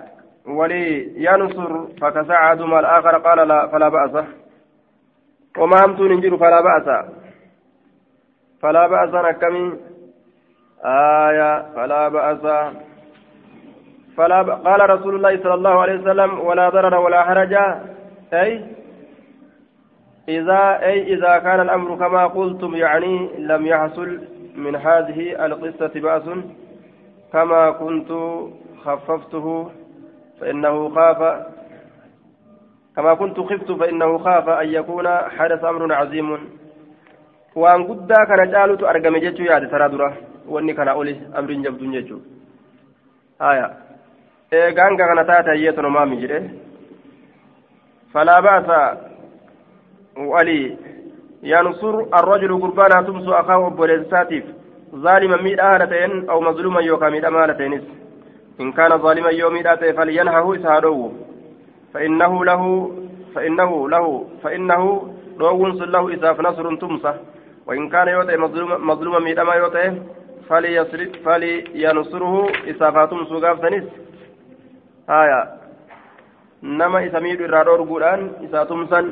[0.45, 4.25] ولي ينصر فكسى أحدهما الآخر قال لا فلا بأس.
[5.57, 7.05] وما همتون انجروا فلا بأس.
[8.61, 9.79] فلا بأس نكمي.
[10.85, 11.65] آية.
[11.75, 12.73] فلا بأس.
[14.17, 14.49] فلا ب...
[14.49, 17.53] قال رسول الله صلى الله عليه وسلم ولا ضرر ولا حرج.
[18.33, 18.65] أي؟
[20.29, 24.19] إذا أي إذا كان الأمر كما قلتم يعني لم يحصل
[24.55, 26.23] من هذه القصة بأس
[27.33, 28.11] كما كنت
[28.85, 29.71] خففته
[30.39, 31.45] فإنه خاف
[32.95, 36.29] كما كنت خفت فإنه خاف أن يكون حدث أمر عظيم.
[37.55, 40.13] وأن قد كان جالت أرقم جيتشو يا ترى
[40.47, 42.19] وأني كان أولي أمر جبد جيتشو.
[43.41, 43.73] آية.
[44.53, 46.49] إيه غانغا كان تاتا يتنو جري
[48.13, 48.97] فلا بأس.
[50.17, 50.77] ولي
[51.43, 54.45] ينصر الرجل قربانا تمسو أخاه بوليساتيف
[54.95, 57.81] ظالما ميد آلتين أو مظلوما يوكا ميد أمالتين
[58.61, 61.11] إن كان ظالما يوم ميد فلينهه إسهاده
[61.93, 62.91] فإنه له
[63.35, 67.15] فإنه له فإنه روغنس له إساف نصر تمسه.
[67.67, 68.37] وإن كان يوتي
[68.89, 70.01] مظلوما ميد أما يوتي
[71.25, 72.35] فلينصره
[72.71, 73.83] إسافا تمسو غافتنس
[75.09, 75.41] آية.
[76.63, 79.05] نما إسا ميد إرادور قرآن إسا تمسن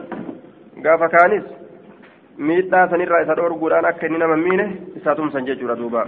[0.86, 1.46] gaafa kaanis
[2.50, 4.66] miidhaa sanirraa isa dhoorguudhaan akka inni nama miine
[5.00, 6.04] isaa tumsan jechuudha duuba.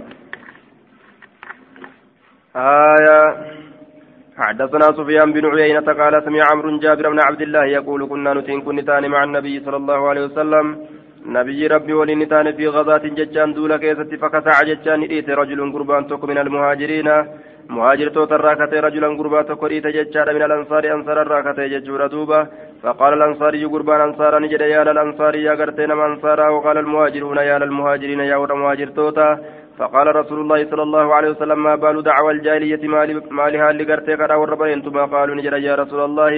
[2.56, 3.20] آية
[4.38, 9.04] حدثنا سفيان بن عيينة قال سمع عمرو جابر بن عبد الله يقول كنا نتين كنتان
[9.10, 10.66] مع النبي صلى الله عليه وسلم
[11.26, 16.38] نبي ربي ولنتان في غزاة ججان دولا كيست فكسع ججان إيت رجل قربان تك من
[16.38, 17.08] المهاجرين
[17.76, 22.40] مهاجر توتا راكتي رجلا قربا تكريت ججار من الأنصار أنصار الراكتي ججور دوبا
[22.84, 26.46] فقال الأنصاري قربان أنصارا نجد يا للأنصار يا قرتين أنصارا.
[26.54, 29.28] وقال المهاجرون يا للمهاجرين يا ور مهاجر توتا.
[29.78, 32.82] فقال رسول الله صلى الله عليه وسلم ما بال دعوى الجاهلية
[33.38, 36.32] مالها اللي قرتي قد وربين ثم قالوا نجد يا رسول الله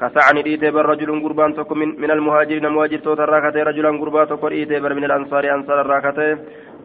[0.00, 4.48] كسعني ديتي بر رجل قربان تكو من, من المهاجرين مهاجر توتا راكتي رجلا قربان تكو
[4.48, 6.28] ديتي من الأنصار أنصار الراكتي.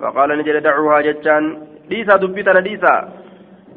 [0.01, 1.43] فقال نجد دعوها جتان.
[1.89, 2.93] ديسا دبتنا ديسا.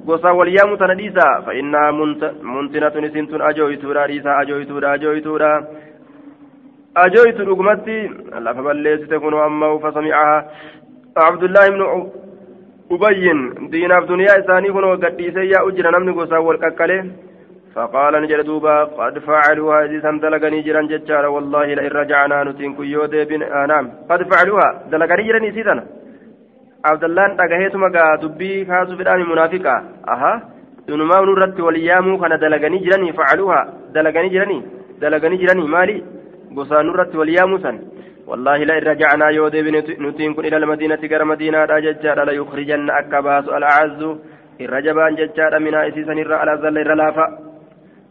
[0.07, 5.51] Gosa waliyaamu tana dhiisa fa'innaa muntinatun isin tun ajooytuudha dhiisa ajooytuudha ajooytuudha
[6.95, 7.97] ajooytu dhugumatti
[8.47, 10.45] lafa balleessite kun ammoo fasamicaha
[11.27, 11.87] abdullaahi ibnu
[12.97, 16.99] ubayyin diinaaf duniyaa isaanii kun gadhiisee yaa'u jira namni gosaan wal qaqqale
[17.75, 23.43] فقال نجد دوبا قد فعلوها إذ دلقني جيران جتشارا والله لئن رجعنا نتين كيو ديبن
[23.43, 25.85] آه نعم قد فعلوها دلقني جيران يسيدنا
[26.90, 29.75] abdallaan dhagaheetuma gaa dubbii kaasuu fedhaami munaafiqa
[30.14, 30.33] aha
[30.95, 33.61] inumaa nurratti waliyyaamuu kana dalaganii jiranii facaluuha
[33.95, 34.62] dalaganii jiranii
[35.01, 35.97] dalaganii jiranii maali
[36.57, 37.79] gosaan nurratti waliyyaamuu san
[38.31, 42.97] wallaahi la irra jacnaa yoo deebine nutiin kun ila almadiinati gara madiinaadha jechaadha la yukrijanna
[43.01, 44.11] akka baasu alacazzu
[44.64, 47.27] irra jabaan jechaadha minaa isiisan irra alazalla irra laafa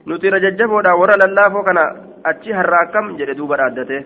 [0.05, 1.83] nuti irra jajjaboodha warra lallaafoo kana
[2.31, 3.97] achi harra akkam jedhe duuba dhaaddate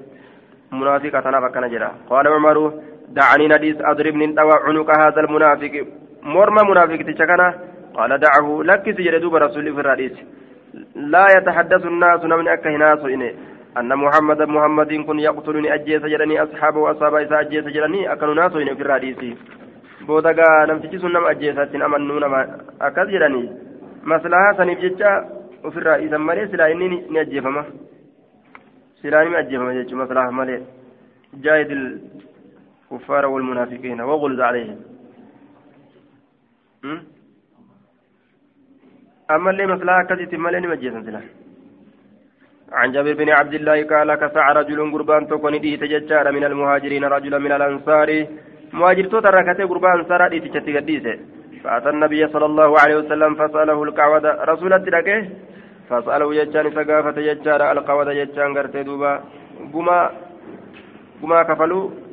[0.71, 2.65] munaafiqa tanaaf akkana jedha qaala cumaru
[3.09, 5.87] دعني نديس أضرب ننتوى عنق هذا المنافق.
[6.23, 7.53] مرمى منافق تشكنا.
[7.93, 8.63] قال دعه.
[8.63, 10.15] لك سجد دوب رسول في الرئيس.
[10.95, 13.35] لا يتحدث الناس من أكه ناس إني
[13.77, 18.71] أن محمد محمد كن يقتلني أجيس جرني أصحابه وأصحاب إسا أجيس جرني أكن ناس إني
[18.71, 19.21] الرئيس.
[20.07, 22.23] بودغا نمتجي سنم أجيسات أمنون
[22.81, 23.65] أكد جرني
[24.05, 25.11] maslahaa saniif jecha
[25.63, 27.65] ofirraa isan malee silaa inni ni ajjeefama
[29.01, 30.59] silaa ni ajjeefama jechuun maslahaa malee
[31.45, 31.85] jaahidil
[32.95, 34.79] الكفار والمنافقين وغلظ عليهم.
[39.31, 41.21] أما اللي مثلا كذي تمالي نمجيسا
[42.71, 47.37] عن جابر بن عبد الله قال كسع رجل قربان تكون دي تججار من المهاجرين رجلا
[47.45, 48.09] من الأنصار.
[48.73, 51.19] مهاجر توتا ركته قربان سارا دي تجتي
[51.63, 55.29] فأتى النبي صلى الله عليه وسلم فسأله القعودة رسول الدركه
[55.89, 59.13] فسأله يجان سقافة يجار القعودة يجان قرتي دوبا.
[59.73, 59.99] قما
[61.21, 62.04] قما كفلوا.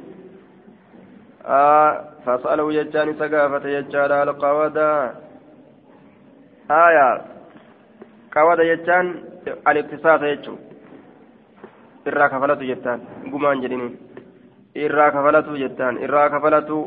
[2.27, 5.13] فسأله يجان سقافة يجان القوادة
[6.71, 7.09] آية
[8.37, 9.07] قوادة يجان
[9.69, 10.57] الاقتصاد يجو
[12.03, 13.01] irraa kafalatu jettaan
[13.31, 13.95] gumaan jedhini
[14.75, 16.79] irraa kafalatu jettaan irraa kafalatu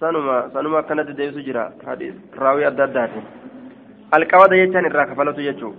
[0.00, 1.70] sanuma sanuma akkanatti deebisu jira
[2.42, 3.20] raawii adda addaati
[4.18, 5.72] alqawada jechaan irraa kafalatu jechuu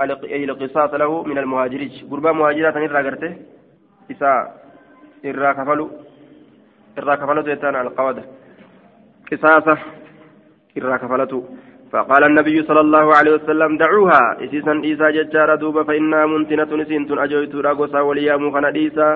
[0.00, 3.32] القصاص له من المهاجرين قربا مهاجرات إرى قرته.
[4.10, 4.40] إساء
[5.24, 5.88] إرى كفلوا
[6.98, 8.22] إرى كفلوا زيتان القوادة.
[9.32, 9.78] قصاصة
[10.78, 11.42] إرى كفلته
[11.92, 14.22] فقال النبي صلى الله عليه وسلم دعوها.
[14.44, 19.08] إسيسا إيسا ججار دوبا فإنها منتنة نسنت أجويت راغوسا وليامو خنا إيسا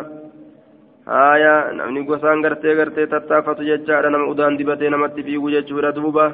[1.08, 6.26] آية نمني غوسان غرتي غرتي تتافت ججار نم أدان دبتي نمت فيغو ججورا دوبا.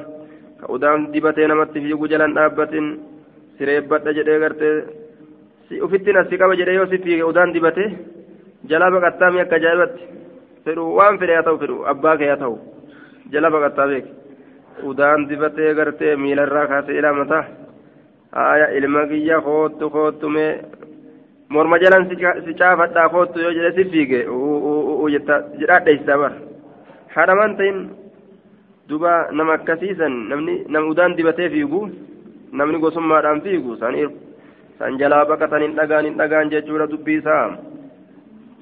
[0.61, 2.31] كأدان دبتي نمت فيغو جلان
[3.61, 4.83] آبت سريبت جدي غرتي
[5.85, 7.83] ufitti nasi qaba jedhe yoo si fiige udaan dibate
[8.69, 10.03] jala baqattaami akka ajaa'ibatti
[10.65, 12.55] fedhu waan fedhe haa ta'u fedhu abbaa kee haa ta'u
[13.31, 14.11] jala baqattaa beeke
[14.89, 17.43] udaan dibatee gartee miilarraa kaasee ilaa mataa
[18.37, 20.51] haaya ilma kiyya koottu koottumee
[21.49, 22.07] morma jalan
[22.45, 24.19] si caafadhaa koottu yoo jedhe si fiige
[25.59, 26.35] jedhaadheeysisaa bara
[27.15, 27.77] haadhamaan ta'in
[28.89, 31.81] duba nama akkasiisan namni nama udaan dibatee fiigu
[32.52, 37.44] namni gosummaadhaan fiigu san jalaa baqatan hin dhagaan hin dhagaan jechuudha dubbii isaa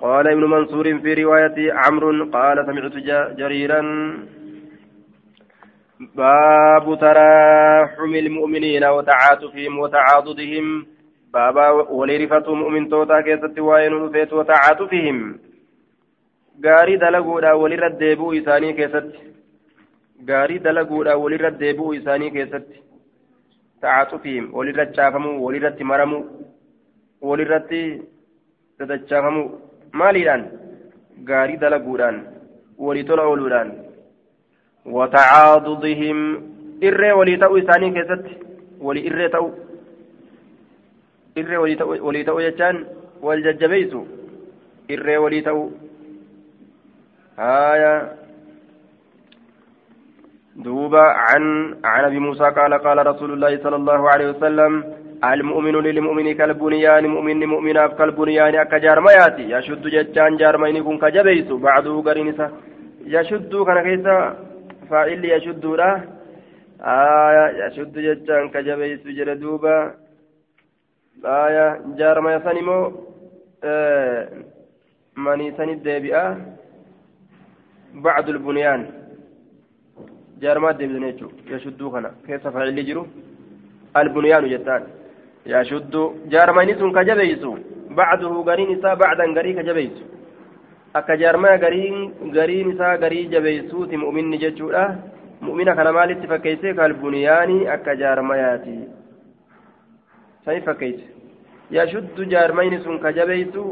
[0.01, 2.95] قال ابن منصور في رواية عمرو قال سمعت
[3.39, 3.81] جريرا
[6.01, 10.87] باب تراحم المؤمنين وتعاطفهم وتعاضدهم
[11.35, 15.39] بابا ولرفة مؤمن توتا كيست وين رفيت وتعاطفهم
[16.65, 19.21] gaarii dalaguudha walirra deebi'uu isaanii keessatti
[20.31, 22.83] gaarii dalaguudha walirra deebi'uu isaanii keessatti
[23.86, 26.22] tacaatufiihim walirra caafamuu walirratti maramuu
[27.22, 27.82] walirratti
[28.80, 29.48] dadachaafamuu
[30.02, 30.44] maaliidhaan?
[31.30, 32.18] Gaarii dalaguudhaan
[32.88, 33.72] walii tola ooluudhaan.
[34.96, 36.20] Watacaadudihim
[36.90, 38.34] irree walii ta'uu isaanii keessatti
[38.88, 39.48] walii irree ta'u.
[41.36, 41.58] Irree
[42.08, 42.86] walii ta'u jechaan
[43.22, 44.02] wal jajjabeeysu.
[44.98, 45.64] Irree walii ta'u.
[47.38, 47.94] Haaya.
[50.56, 54.84] دوبا عن عن أبي موسى قال قال رسول الله صلى الله عليه وسلم
[55.24, 62.52] المؤمن للمؤمن كالبنيان مؤمن مؤمنا كالبنيان أكا جارمياتي يشد ججان جارمين كن كجبيس بعده قرينسا
[63.06, 64.46] يشد كان كيسا
[64.90, 65.90] faa'illi yashudduudha
[66.80, 69.74] aya yashuddu jechaan ka jabeeysu jedhe duuba
[71.24, 71.66] aya
[71.98, 72.94] jaarmaya san immoo
[75.16, 76.24] maniisanit deebi'a
[78.06, 78.86] bacdu lbunyaan
[80.42, 83.04] jaarmaat deebisan jechuu yashudduu kana keessa faa'illi jiru
[84.02, 84.84] albunyaanu jettaan
[85.54, 86.02] yashuddu
[86.34, 87.52] jaarmayni sun ka jabeeysu
[87.98, 90.04] bacduhu gariin isaa bacdan garii ka jabeeysu
[91.00, 94.84] akka jaarmaya gariin isaa garii jabeeysuuti mu'minni jechuudha
[95.48, 98.76] mu'mina kana maalitti fakkeeyse kalbuniyaanii akka jaarmayaati
[100.46, 101.06] sani fakkeeyse
[101.78, 103.64] yashuddu jaarmayni sun ka jabeeysu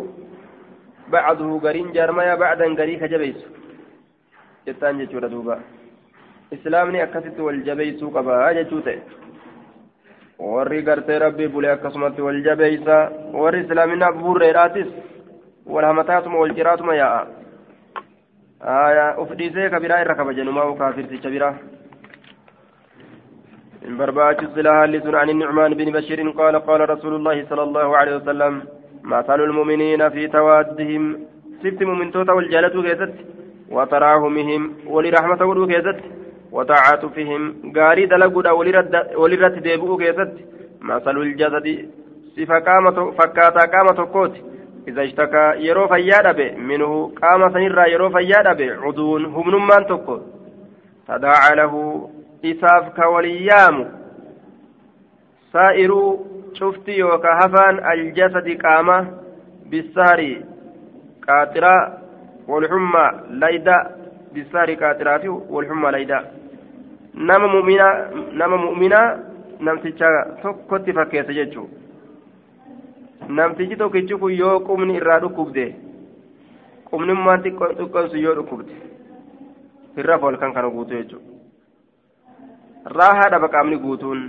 [1.12, 3.48] bacduhu gariin jaarmaya bacdan garii ka jabeeysu
[4.68, 5.58] jettaan jechuudha duuba
[6.56, 9.00] islaamni akkasitti wal jabeeysuu qabaa jechuu ta'e.
[10.54, 12.98] Warri gartee rabbii bule akkasumatti wal jabeeysa
[13.42, 14.92] warri islaaminaaf burreedhaatis
[15.66, 17.28] والهمتاتما والجراتما يا
[18.62, 21.58] آية أفديسي كبيرا إرى كبجنما وكافر تشبيرا
[23.86, 28.16] من برباج الصلاة لسن عن النعمان بن بشير قال قال رسول الله صلى الله عليه
[28.16, 28.54] وسلم
[29.04, 31.04] مثل المؤمنين في توادهم
[31.64, 33.14] سبت من توتا والجالة كيست
[33.72, 35.68] وتراهمهم ولرحمة ولو
[36.54, 37.42] وتعاطفهم
[37.78, 38.52] غاري دلقودا
[39.22, 40.34] ولرد ديبؤ كيست
[40.82, 41.90] مثل الجسد.
[42.36, 44.36] صفة قامة فكاتا قامة كوت.
[44.88, 46.52] إذا اشتكى يرو فياد به.
[46.70, 48.70] منه قام سنرى يرو فياد به.
[48.84, 50.20] عدون هم نمان تكو
[51.08, 51.74] تداعى له
[52.46, 53.76] إساف كوليام
[55.54, 55.92] سائر
[56.54, 58.88] شفتي وكهفان الجسد قام
[59.70, 60.22] بالسهر
[61.28, 61.98] قاترة
[62.48, 63.80] والحمى ليدا.
[64.34, 66.20] بالسهر قاترات والحمى ليدا.
[67.16, 67.88] نما مؤمنا
[68.40, 69.02] نما مؤمنا
[69.62, 70.10] نمتشا
[70.44, 71.78] tokkotti fakkeessa jechuudha
[73.30, 75.66] namtichi tokkichi kun yoo qubni irraa dhukkubde
[76.90, 78.74] qubnummaan xiqqoonsu yoo dhukkubde
[79.98, 81.30] irra folkan kana guutuu jechuudha
[82.98, 84.22] raahaadha baqaamni guutuun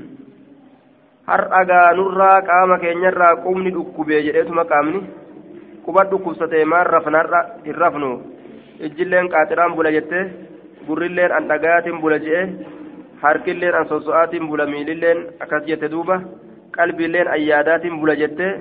[1.31, 5.01] har'a gaanurraa qaama keenyarraa qubni dhukkubee jedheetuma qaamni
[5.85, 8.11] quba dhukkubsatee maan rafnarra hin rafnu
[8.87, 10.25] ijjilleen qaaxiraan bula jettee
[10.87, 12.43] gurrilleen an dhagayaatiin bula je'e
[13.23, 16.21] harkilleen an soso'aatiin bula miililleen akkas jette duuba
[16.77, 18.53] qalbiilleen ayyaadaatiin bula jettee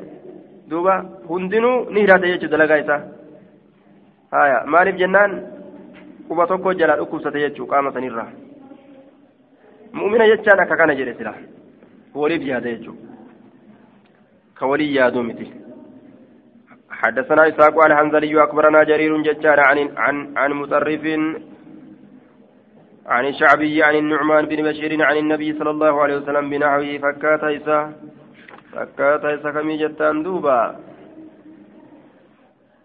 [0.70, 0.96] duuba
[1.30, 3.02] hundinuu ni hidhate jechuudha dalagaa isaa
[4.32, 5.42] haya maaliif jennaan
[6.28, 8.30] quba tokko jalaa dhukkubsate jechuu qaama sanirraa
[9.94, 11.34] mu'mina jechaan akka kana jedhe sila
[12.22, 12.96] waliif yaada jechuu
[14.54, 15.52] ka walii yaaduu miti
[17.04, 18.32] حدثنا إسحاق عن حنزلي
[18.90, 21.04] جرير ججار عن عن عن مطرف
[23.06, 27.90] عن الشعبي عن النعمان بن بشير عن النبي صلى الله عليه وسلم بنحوه فكات إسحاق
[28.74, 30.76] فكاتا سكمي جتان دوبا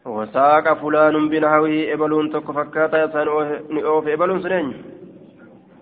[0.04, 3.28] وساق فلان بنحوه إبلون تك فكاتا يسان
[3.84, 4.68] أوف إبلون سنين.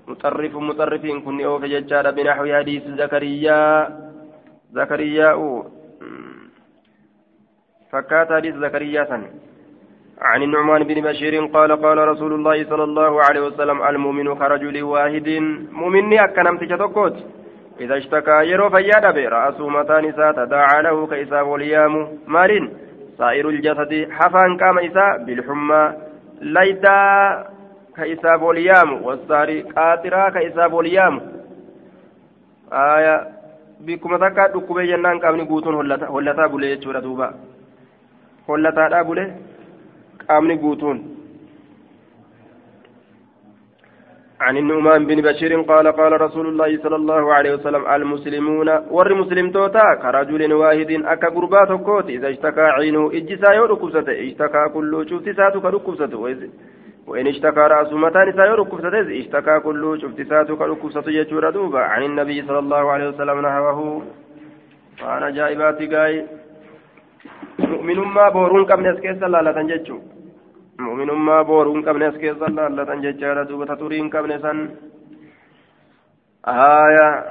[0.08, 3.60] مطرف مطرف كن أوف ججال بنحو حديث زكريا
[4.72, 5.28] زكريا
[7.90, 9.22] فكات حديث زكريا سن
[10.22, 15.28] عن النعمان بن بشير قال قال رسول الله صلى الله عليه وسلم المؤمن كرجل واحد.
[15.72, 17.16] مؤمني أكنمت تكوت
[17.80, 22.64] إذا اشتكى يرو فيادا برأسه متان تداعى له كإساب واليام مالين
[23.18, 25.92] سائر الجسد حفان قام إساء بالحمى.
[26.40, 27.00] ليدا
[27.96, 31.14] كإساب واليام والساري قاترا كإساب واليام.
[32.72, 33.16] آية
[33.80, 35.74] بكم تكاد دكوبي جنان قامني قوتون
[36.14, 37.34] هلتا بولي يجورا دوبا.
[38.48, 39.24] hollataadhaa bule
[40.28, 40.98] qaamni guutuun.
[44.40, 49.50] عن النعمان بن بشير قال قال رسول الله صلى الله عليه وسلم المسلمون ور مسلم
[49.50, 55.60] توتا كرجل واحد أكا قربات كوت إذا اشتكى عينه إجسا يركبسته اشتكى كل شفت ساتو
[55.60, 56.18] كركبسته
[57.06, 61.80] وإن اشتكى رأس متان سا يركبسته اشتكى كل شفت ساتو كركبسته يجور دوبا.
[61.80, 64.02] عن النبي صلى الله عليه وسلم نحوه
[65.00, 66.14] فأنا جائباتي قاي
[67.58, 70.15] mu'minummaa booruun qabne as keessa laalatan jechuun
[70.78, 74.58] mu'minummaa booruun qabne as keessa laalatan jechaadha duuba taturii qabne san.
[76.46, 77.24] آية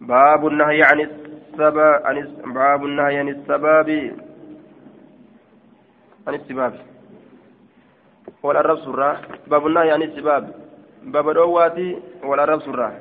[0.00, 1.76] باب النهي عن السباب
[2.54, 3.88] باب النهي عن السباب
[6.28, 6.74] عن السباب
[8.42, 10.44] والأرب سرة باب النهي عن السباب
[11.02, 12.92] باب الأواتي والأرب سرة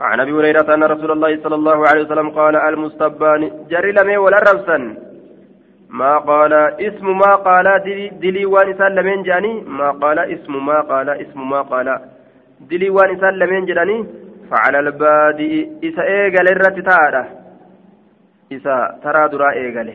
[0.00, 4.38] عن ابي هريره ان رسول الله صلى الله عليه وسلم قال المستبان جري لمي ولا
[4.38, 4.78] ربسا
[5.92, 6.52] ما قال
[6.88, 7.66] اسم ما قال
[8.22, 9.60] دلي وان سلمين جاني.
[9.78, 11.88] ما قال اسم ما قال اسم ما قال
[12.70, 14.06] دلي وان سلمين جاني.
[14.50, 15.52] فعلى البادئ
[15.84, 17.22] إسا إيغل الرتتارة
[18.52, 19.88] إسا ترى درا إيغل.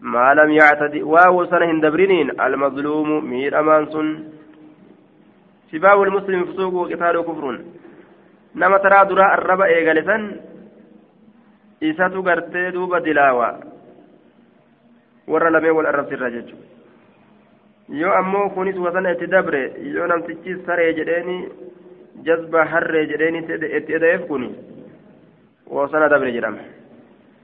[0.00, 4.08] ما لم يعتدي واو سنة دبرنين المظلوم مير أمان سن
[5.72, 7.44] سباب المسلم فسوق وقتال كفر
[8.54, 10.22] taraa duraa arraba eegale san
[11.80, 13.48] isatu gartee duuba dilaawa
[15.28, 16.66] warra lamee wal arrabsirra jechuudha
[18.00, 19.62] yoo ammoo kunis wasana itti dabre
[19.94, 21.36] yoo namtichi saree jedheeni
[22.26, 23.38] jazba harree jedheeni
[23.78, 24.50] itti edayeef kuni
[25.78, 26.62] wasana dabre jedhama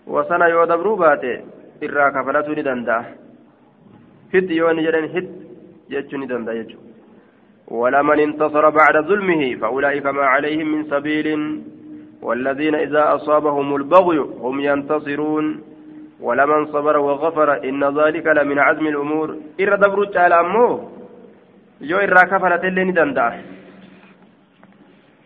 [0.07, 1.33] wasana yoo dabruu baate
[1.81, 3.05] irraa kafalatuu ni danda'a
[4.33, 5.29] hid yoo inni jedhan hid
[5.91, 6.89] jechuu ni danda'a jechuudha
[7.71, 11.27] ولمن انتصر بعد ظلمه فأولئك ما عليهم من سبيل
[12.23, 15.61] والذين إذا أصابهم البغي هم ينتصرون
[16.21, 19.29] ولمن صبر وغفر إن ذلك لمن عزم الأمور.
[19.61, 20.71] إر دبرت على أمه
[21.81, 22.83] يو إر كفلت اللي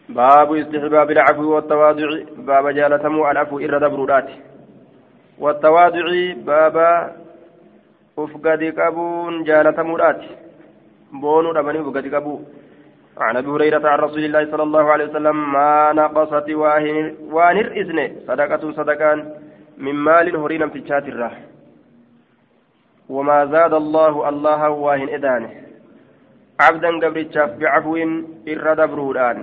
[0.09, 2.09] باب استحباب العفو والتواضع.
[2.49, 4.29] باب جالتمو العفو إر دبرات
[5.39, 6.07] والتواضع
[6.51, 6.77] باب
[8.19, 10.31] أفقد كابون جالتمو راتي
[11.13, 12.41] بونو ربني بقد قبو
[13.19, 16.49] عن أبي هريرة عن رسول الله صلى الله عليه وسلم ما نقصت
[17.35, 19.19] وانر اذن صدقة صدقان.
[19.79, 21.31] من مال هرينا في الشاتره
[23.09, 25.51] وما زاد الله الله واهن إدانه.
[26.61, 27.97] عبدا قبرتشاف بعفو
[28.49, 29.39] إر دبرودان.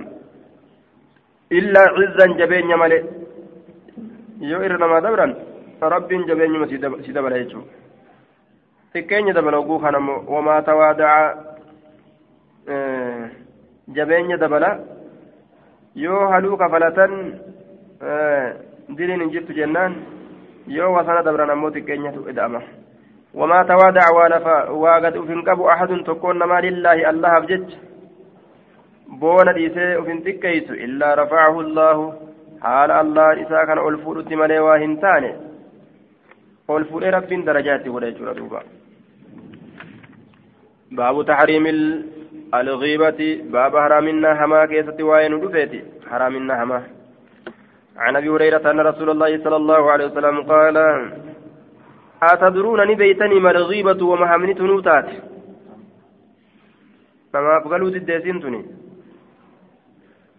[1.52, 3.04] إلا عزا جبين مالي
[4.40, 5.26] يو إر نما دبرا
[5.82, 6.52] رب جبين
[7.04, 7.60] سيدبر يجو.
[8.94, 9.90] تكين دبر وقوخا
[10.34, 11.12] وما توادع
[13.88, 14.78] jabeenya dabala
[15.94, 17.12] yoo haluu kafalatan
[19.32, 19.92] jirtu jennaan
[23.34, 27.78] wamaa tawaadaca waa lafa waa gad uf hin qabu ahadun tokkoon namaa lillaahi allahaaf jecha
[29.22, 32.04] boona dhiisee uf hin xiqqeeysu illaa rafacahu allaahu
[32.66, 35.30] haala allahan isaa kana ol fuudhutti malee waa hin taane
[36.68, 38.64] ol fuudhee rabbiin darajaa itti godha jechuudha duuba
[41.00, 41.72] baabu taxriimi
[42.54, 46.82] الغيبة باب حرامنا هما كيست وين دفيتي حرامنا هما
[47.96, 50.76] عن أبي هريرة أن رسول الله صلى الله عليه وسلم قال
[52.22, 55.08] أتدرون نبيتني ما الغيبة ومهمني تنوتات
[57.32, 58.66] فما أبقلوا تدسين تني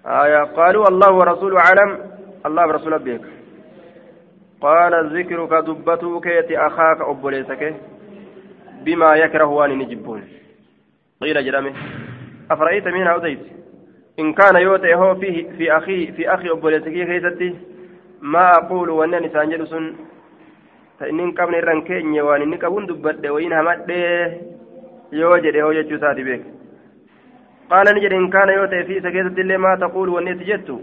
[0.05, 2.11] آية قالوا الله ورسوله أعلم.
[2.45, 3.25] الله ورسوله بك
[4.61, 7.75] قال ذكرك دبتك يتي أخاك أبوليسك
[8.85, 10.23] بما يكره وان نجبون.
[11.21, 11.73] قيل جرمه
[12.51, 13.39] أفرأيت من أوديت
[14.19, 17.55] إن كان يوتي هو فيه في أخي في أخي أبوليتكي كيستي
[18.21, 19.95] ما أقول وأنني سانجل سن
[20.99, 23.89] فإن قبل الرنكين وأن إني كبون دبت وإن همت
[25.11, 26.41] يوجد هو يجو ساتي بك
[27.71, 30.79] قال نجد إن كان يوتي في سكيتة اللي ما تقول وأني سجدت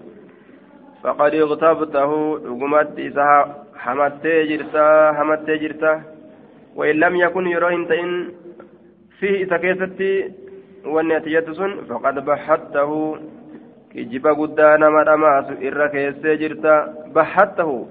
[1.03, 6.03] فقد اغتبته رقمت إسها حمتي جرتا حمتي جرتا.
[6.76, 8.33] وإن لم يكن يروين تئن
[9.18, 9.45] فيه
[10.85, 13.16] والنتيجة سن فقد بحته
[15.93, 16.74] keessee jirta
[17.14, 17.89] bahattahu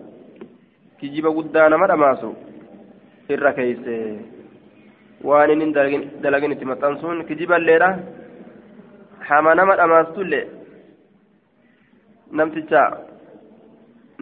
[0.99, 2.29] kijiba guddaa nama dhamaasu
[3.35, 4.19] irra keeysee
[5.23, 5.73] waan inni
[6.23, 7.89] dalagin itti maxxansuun kijiballeedha
[9.29, 10.45] hama nama dhamaastullee
[12.31, 12.83] namticha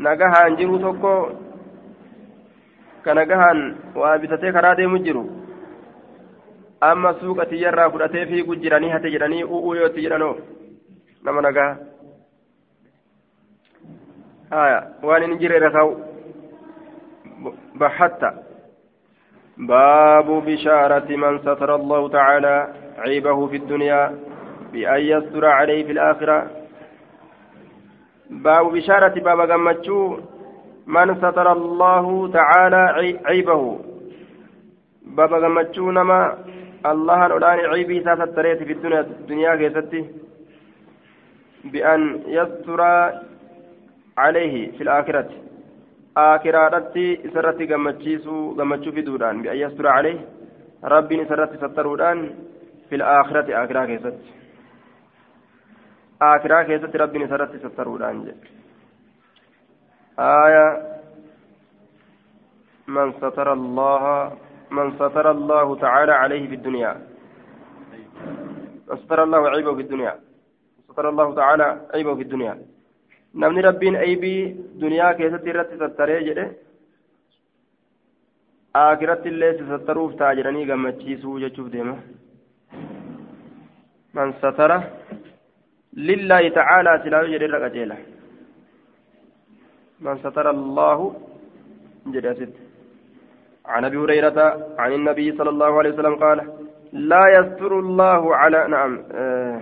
[0.07, 1.13] nagahaan jiru tokko
[3.05, 3.59] ka nagahaan
[3.95, 5.24] waa bitatee karaa deemu jiru
[6.82, 10.36] amma suuqa tiyyarraa fudhatee fiigu jiranii hate jedhanii u'uu yootti jedhanoo
[11.23, 11.71] nama nagaa
[14.49, 15.93] haya waan inni jireera kaa'u
[17.80, 18.34] bahatta
[19.57, 24.15] باب بشارة من ستر الله تعالى عيبه في الدنيا
[24.73, 26.47] بأن يستر عليه في الآخرة
[28.30, 30.17] باب بشارة باب قمتشو
[30.88, 32.84] من ستر الله تعالى
[33.25, 33.80] عيبه
[35.17, 36.38] باب قمتشو نما
[36.86, 40.05] الله الأولاني عيبي ستريت في الدنيا الدنيا كيستي
[41.63, 42.82] بأن يستر
[44.17, 45.30] عليه في الآخرة
[46.17, 50.15] akiraadhatti isarratti gammachiisuu gammachuu fiduudhaan bi'an yastura calee
[50.93, 52.23] rabbiin isarratti sattaruudhaan
[52.89, 54.34] fil aakirati akiraa keessatti
[56.30, 58.55] akiraa keessatti rabbiin isarratti sattaruudhaan jedhe
[60.19, 60.67] آية
[62.88, 64.32] من ستر الله
[64.72, 66.91] من ستر الله تعالى عليه في الدنيا
[69.03, 70.13] ستر الله عيبه في الدنيا
[70.91, 72.55] ستر الله تعالى عيبه في الدنيا
[75.51, 76.45] irratti sattaree jedhe
[78.82, 81.95] aakiratti illee si sattaruuf ta'a jedhanii gammachiisuu jechuuf deema
[84.18, 84.78] man satara
[86.07, 87.97] lillaahi tacaalaa silaayu jedhe irra qaceela
[90.07, 91.05] man satara allaahu
[92.15, 92.66] jedhe asitti
[93.68, 94.39] عن أبي هريرة
[94.80, 96.38] عن النبي صلى الله عليه وسلم قال
[96.93, 99.61] لا يستر الله على نعم آه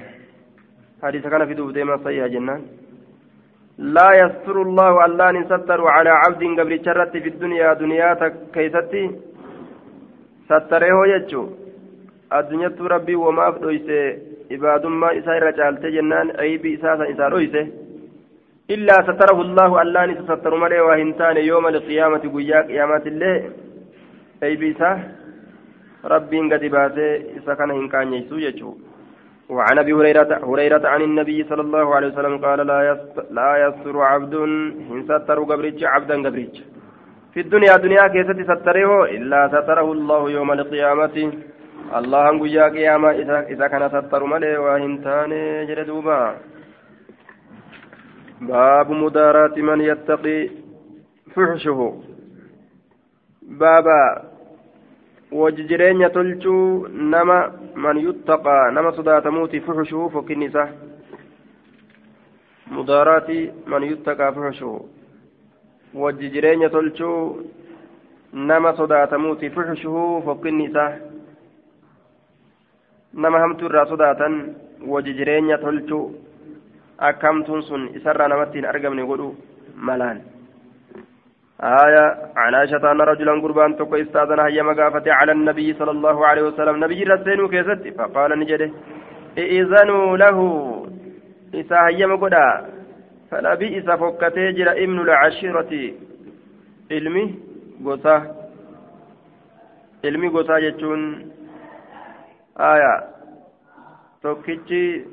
[1.04, 2.62] حديث كان في دوب ديما صحيح جنان.
[3.78, 8.14] لا يستر الله الله ستر على عبد قبل شرت في الدنيا دنيا
[8.54, 9.04] كيستي
[10.50, 11.44] ستره يجو.
[12.34, 13.88] الدنيا ربي وما أفدويس
[14.52, 17.56] عباد ما إسا رجالت جنان عيب إساسا إسا رويس
[18.70, 23.38] إلا ستره الله الله ستر ملي وهنتان يوم القيامة قيا قيامة الله
[24.44, 24.92] عيب إسا
[26.06, 27.08] ربي قد باسي
[27.38, 28.72] إسا كان هنكان يسو يجو
[29.50, 32.80] وعن أبي هريره عن النبي صلى الله عليه وسلم قال لا
[33.32, 34.34] لا يستر عبد
[34.94, 36.56] إن ستر قبرج عبدا قبرج
[37.34, 41.18] في الدنيا دنيا كيست ستره إلا ستره الله يوم القيامة.
[41.98, 43.10] الله ان يا قيامة
[43.54, 45.32] اذا كان ستر ملي وهنتان
[45.68, 46.20] جلدوبا
[48.42, 50.40] باب مداراة من يتقي
[51.34, 51.80] فحشه.
[53.48, 54.24] بابا
[55.32, 60.68] wajjireenya tolchuu nama man yuttaqaa nama sodaatamuuti fuxushuu fokkinni isaa
[62.76, 64.90] mudaaraati man yuttaqaa fuxushuu
[66.04, 67.50] wajji jireenya tolchuu
[68.34, 70.92] nama sodaatamuuti fuxushuu fokkinni isaa
[73.14, 74.56] nama hamtuu irraa sodaatan
[74.88, 76.06] wajji jireenya tolchuu
[76.98, 79.36] akka hamtuun sun isarraa namatti hin argamne godhu
[79.76, 80.22] malaan
[81.66, 82.06] آية
[82.36, 86.84] عن عائشة أن رجلا قربان تقو استاذن هيا مقافة على النبي صلى الله عليه وسلم.
[86.84, 88.70] نبي رسين كيست فقال نجده
[89.38, 90.40] إذنوا له.
[91.56, 92.46] إسا هيا مقدا
[93.32, 95.94] فلا بئس فكتي جرى ابن العشيرة.
[96.92, 97.26] علمي
[97.86, 98.16] قصة
[100.06, 101.02] علمي قصة جتون
[102.60, 103.16] آية.
[104.26, 105.06] tokkichi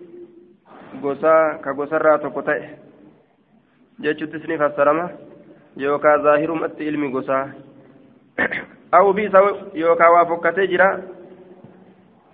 [1.03, 2.65] gosa ka gosarraa tokko ta'e
[4.01, 5.05] jechuuttis ni fassarama
[5.77, 7.49] yookaan zaahirumatti ilmi gosaa
[8.93, 9.39] awu biisa
[9.75, 10.99] yookaan waa fokkatee jira.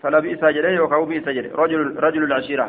[0.02, 1.50] Fala biisa jedhe yookaan biisa jedhe.
[2.00, 2.68] Rajulu lashira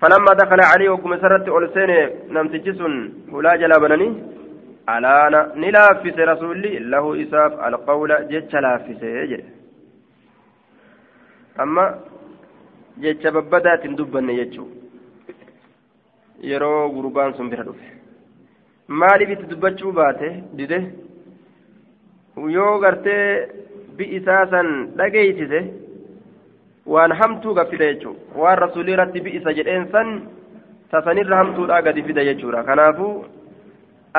[0.00, 1.90] فلما دخل عليه وقم سرت أولسين
[2.34, 2.94] نمتجسون
[3.32, 4.08] ولا جلا بنني
[4.94, 9.02] ألانا نلافس رسولي له إساف القول جتش لافس
[11.62, 11.84] أما
[13.02, 14.66] جتش ببدات دبن يجو
[16.50, 17.74] يرو غربان سنبرا
[19.03, 20.79] maaliif itti dubbachuu baate dide
[22.57, 23.25] yoo gartee
[23.97, 25.61] bi'isaa san dhageeysise
[26.93, 30.09] waan hamtuu gaffida jechuudha waan rasuulii irratti bi'isa jedheen san
[30.91, 33.13] tasanirra hamtuudhaa gadi fida jechuudha kanaafuu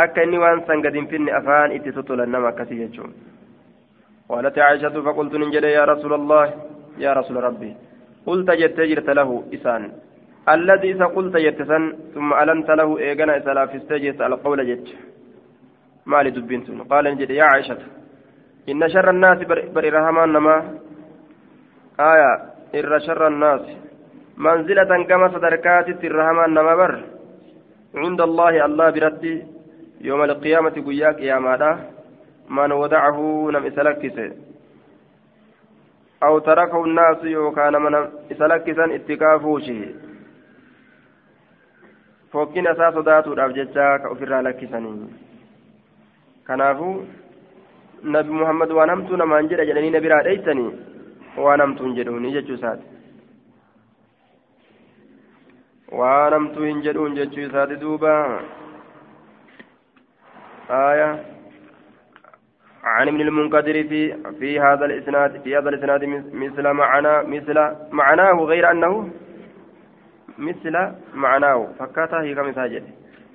[0.05, 3.32] akka inni waan san gadi hin finne afaan itti totolan nama akkasii jechuudha
[4.32, 6.44] قالت عائشة فقلت نجد يا رسول الله
[7.05, 7.70] يا رسول ربي
[8.26, 9.82] قلت جت جرت له إسان
[10.49, 11.83] الذي سقلت يتسن
[12.15, 14.87] ثم ألنت له إيغانا إسلا في استجيس القول جت
[16.05, 17.77] مالي دبنتون قال نجد يا عائشة
[18.69, 19.39] إن شر الناس
[19.75, 20.55] بر رحمان نما.
[21.99, 22.31] آية
[22.75, 23.61] إر شر الناس
[24.37, 27.03] منزلة كما صدركات الرحمان نما بر.
[27.95, 29.45] عند الله الله برتي
[30.01, 31.71] يوم القيامة قياك يا مادا
[32.49, 33.19] من ودعه
[33.53, 34.31] نم إسلكسه
[36.23, 37.93] أو تركه الناس يوكان من
[38.31, 40.07] إسلكسا اتكافوشه
[42.38, 44.97] fokkina isaa sodaatuudhaaf jecha ka ofirraa lakkisanii
[46.49, 46.93] kanaafuu
[48.15, 50.69] nabi muhammad waan hamtuu namaan jedha jedhanii na biraa dheeysanii
[51.45, 52.85] waan hamtuun jedhuuni jechuu isaati
[56.01, 58.13] waan hamtuu hin jedhuun jechuu isaati duuba
[60.69, 61.23] آية
[62.83, 63.99] عن ابن المنكدر في
[64.39, 67.57] في هذا الإسناد في هذا الإسناد مثل معنى مثل
[67.91, 69.09] معناه غير أنه
[70.38, 71.67] مثل معناه.
[71.79, 72.83] فكاتا هي كم ساجد.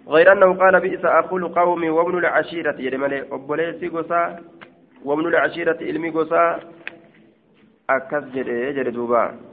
[0.09, 2.74] غير أنه قال بئس أقول قومي وابن العشيرة.
[2.78, 4.38] يرمالي أبوليسي قصا
[5.05, 6.61] وابن العشيرة إلمي قصا
[7.90, 9.51] أكس جري جري دوبا.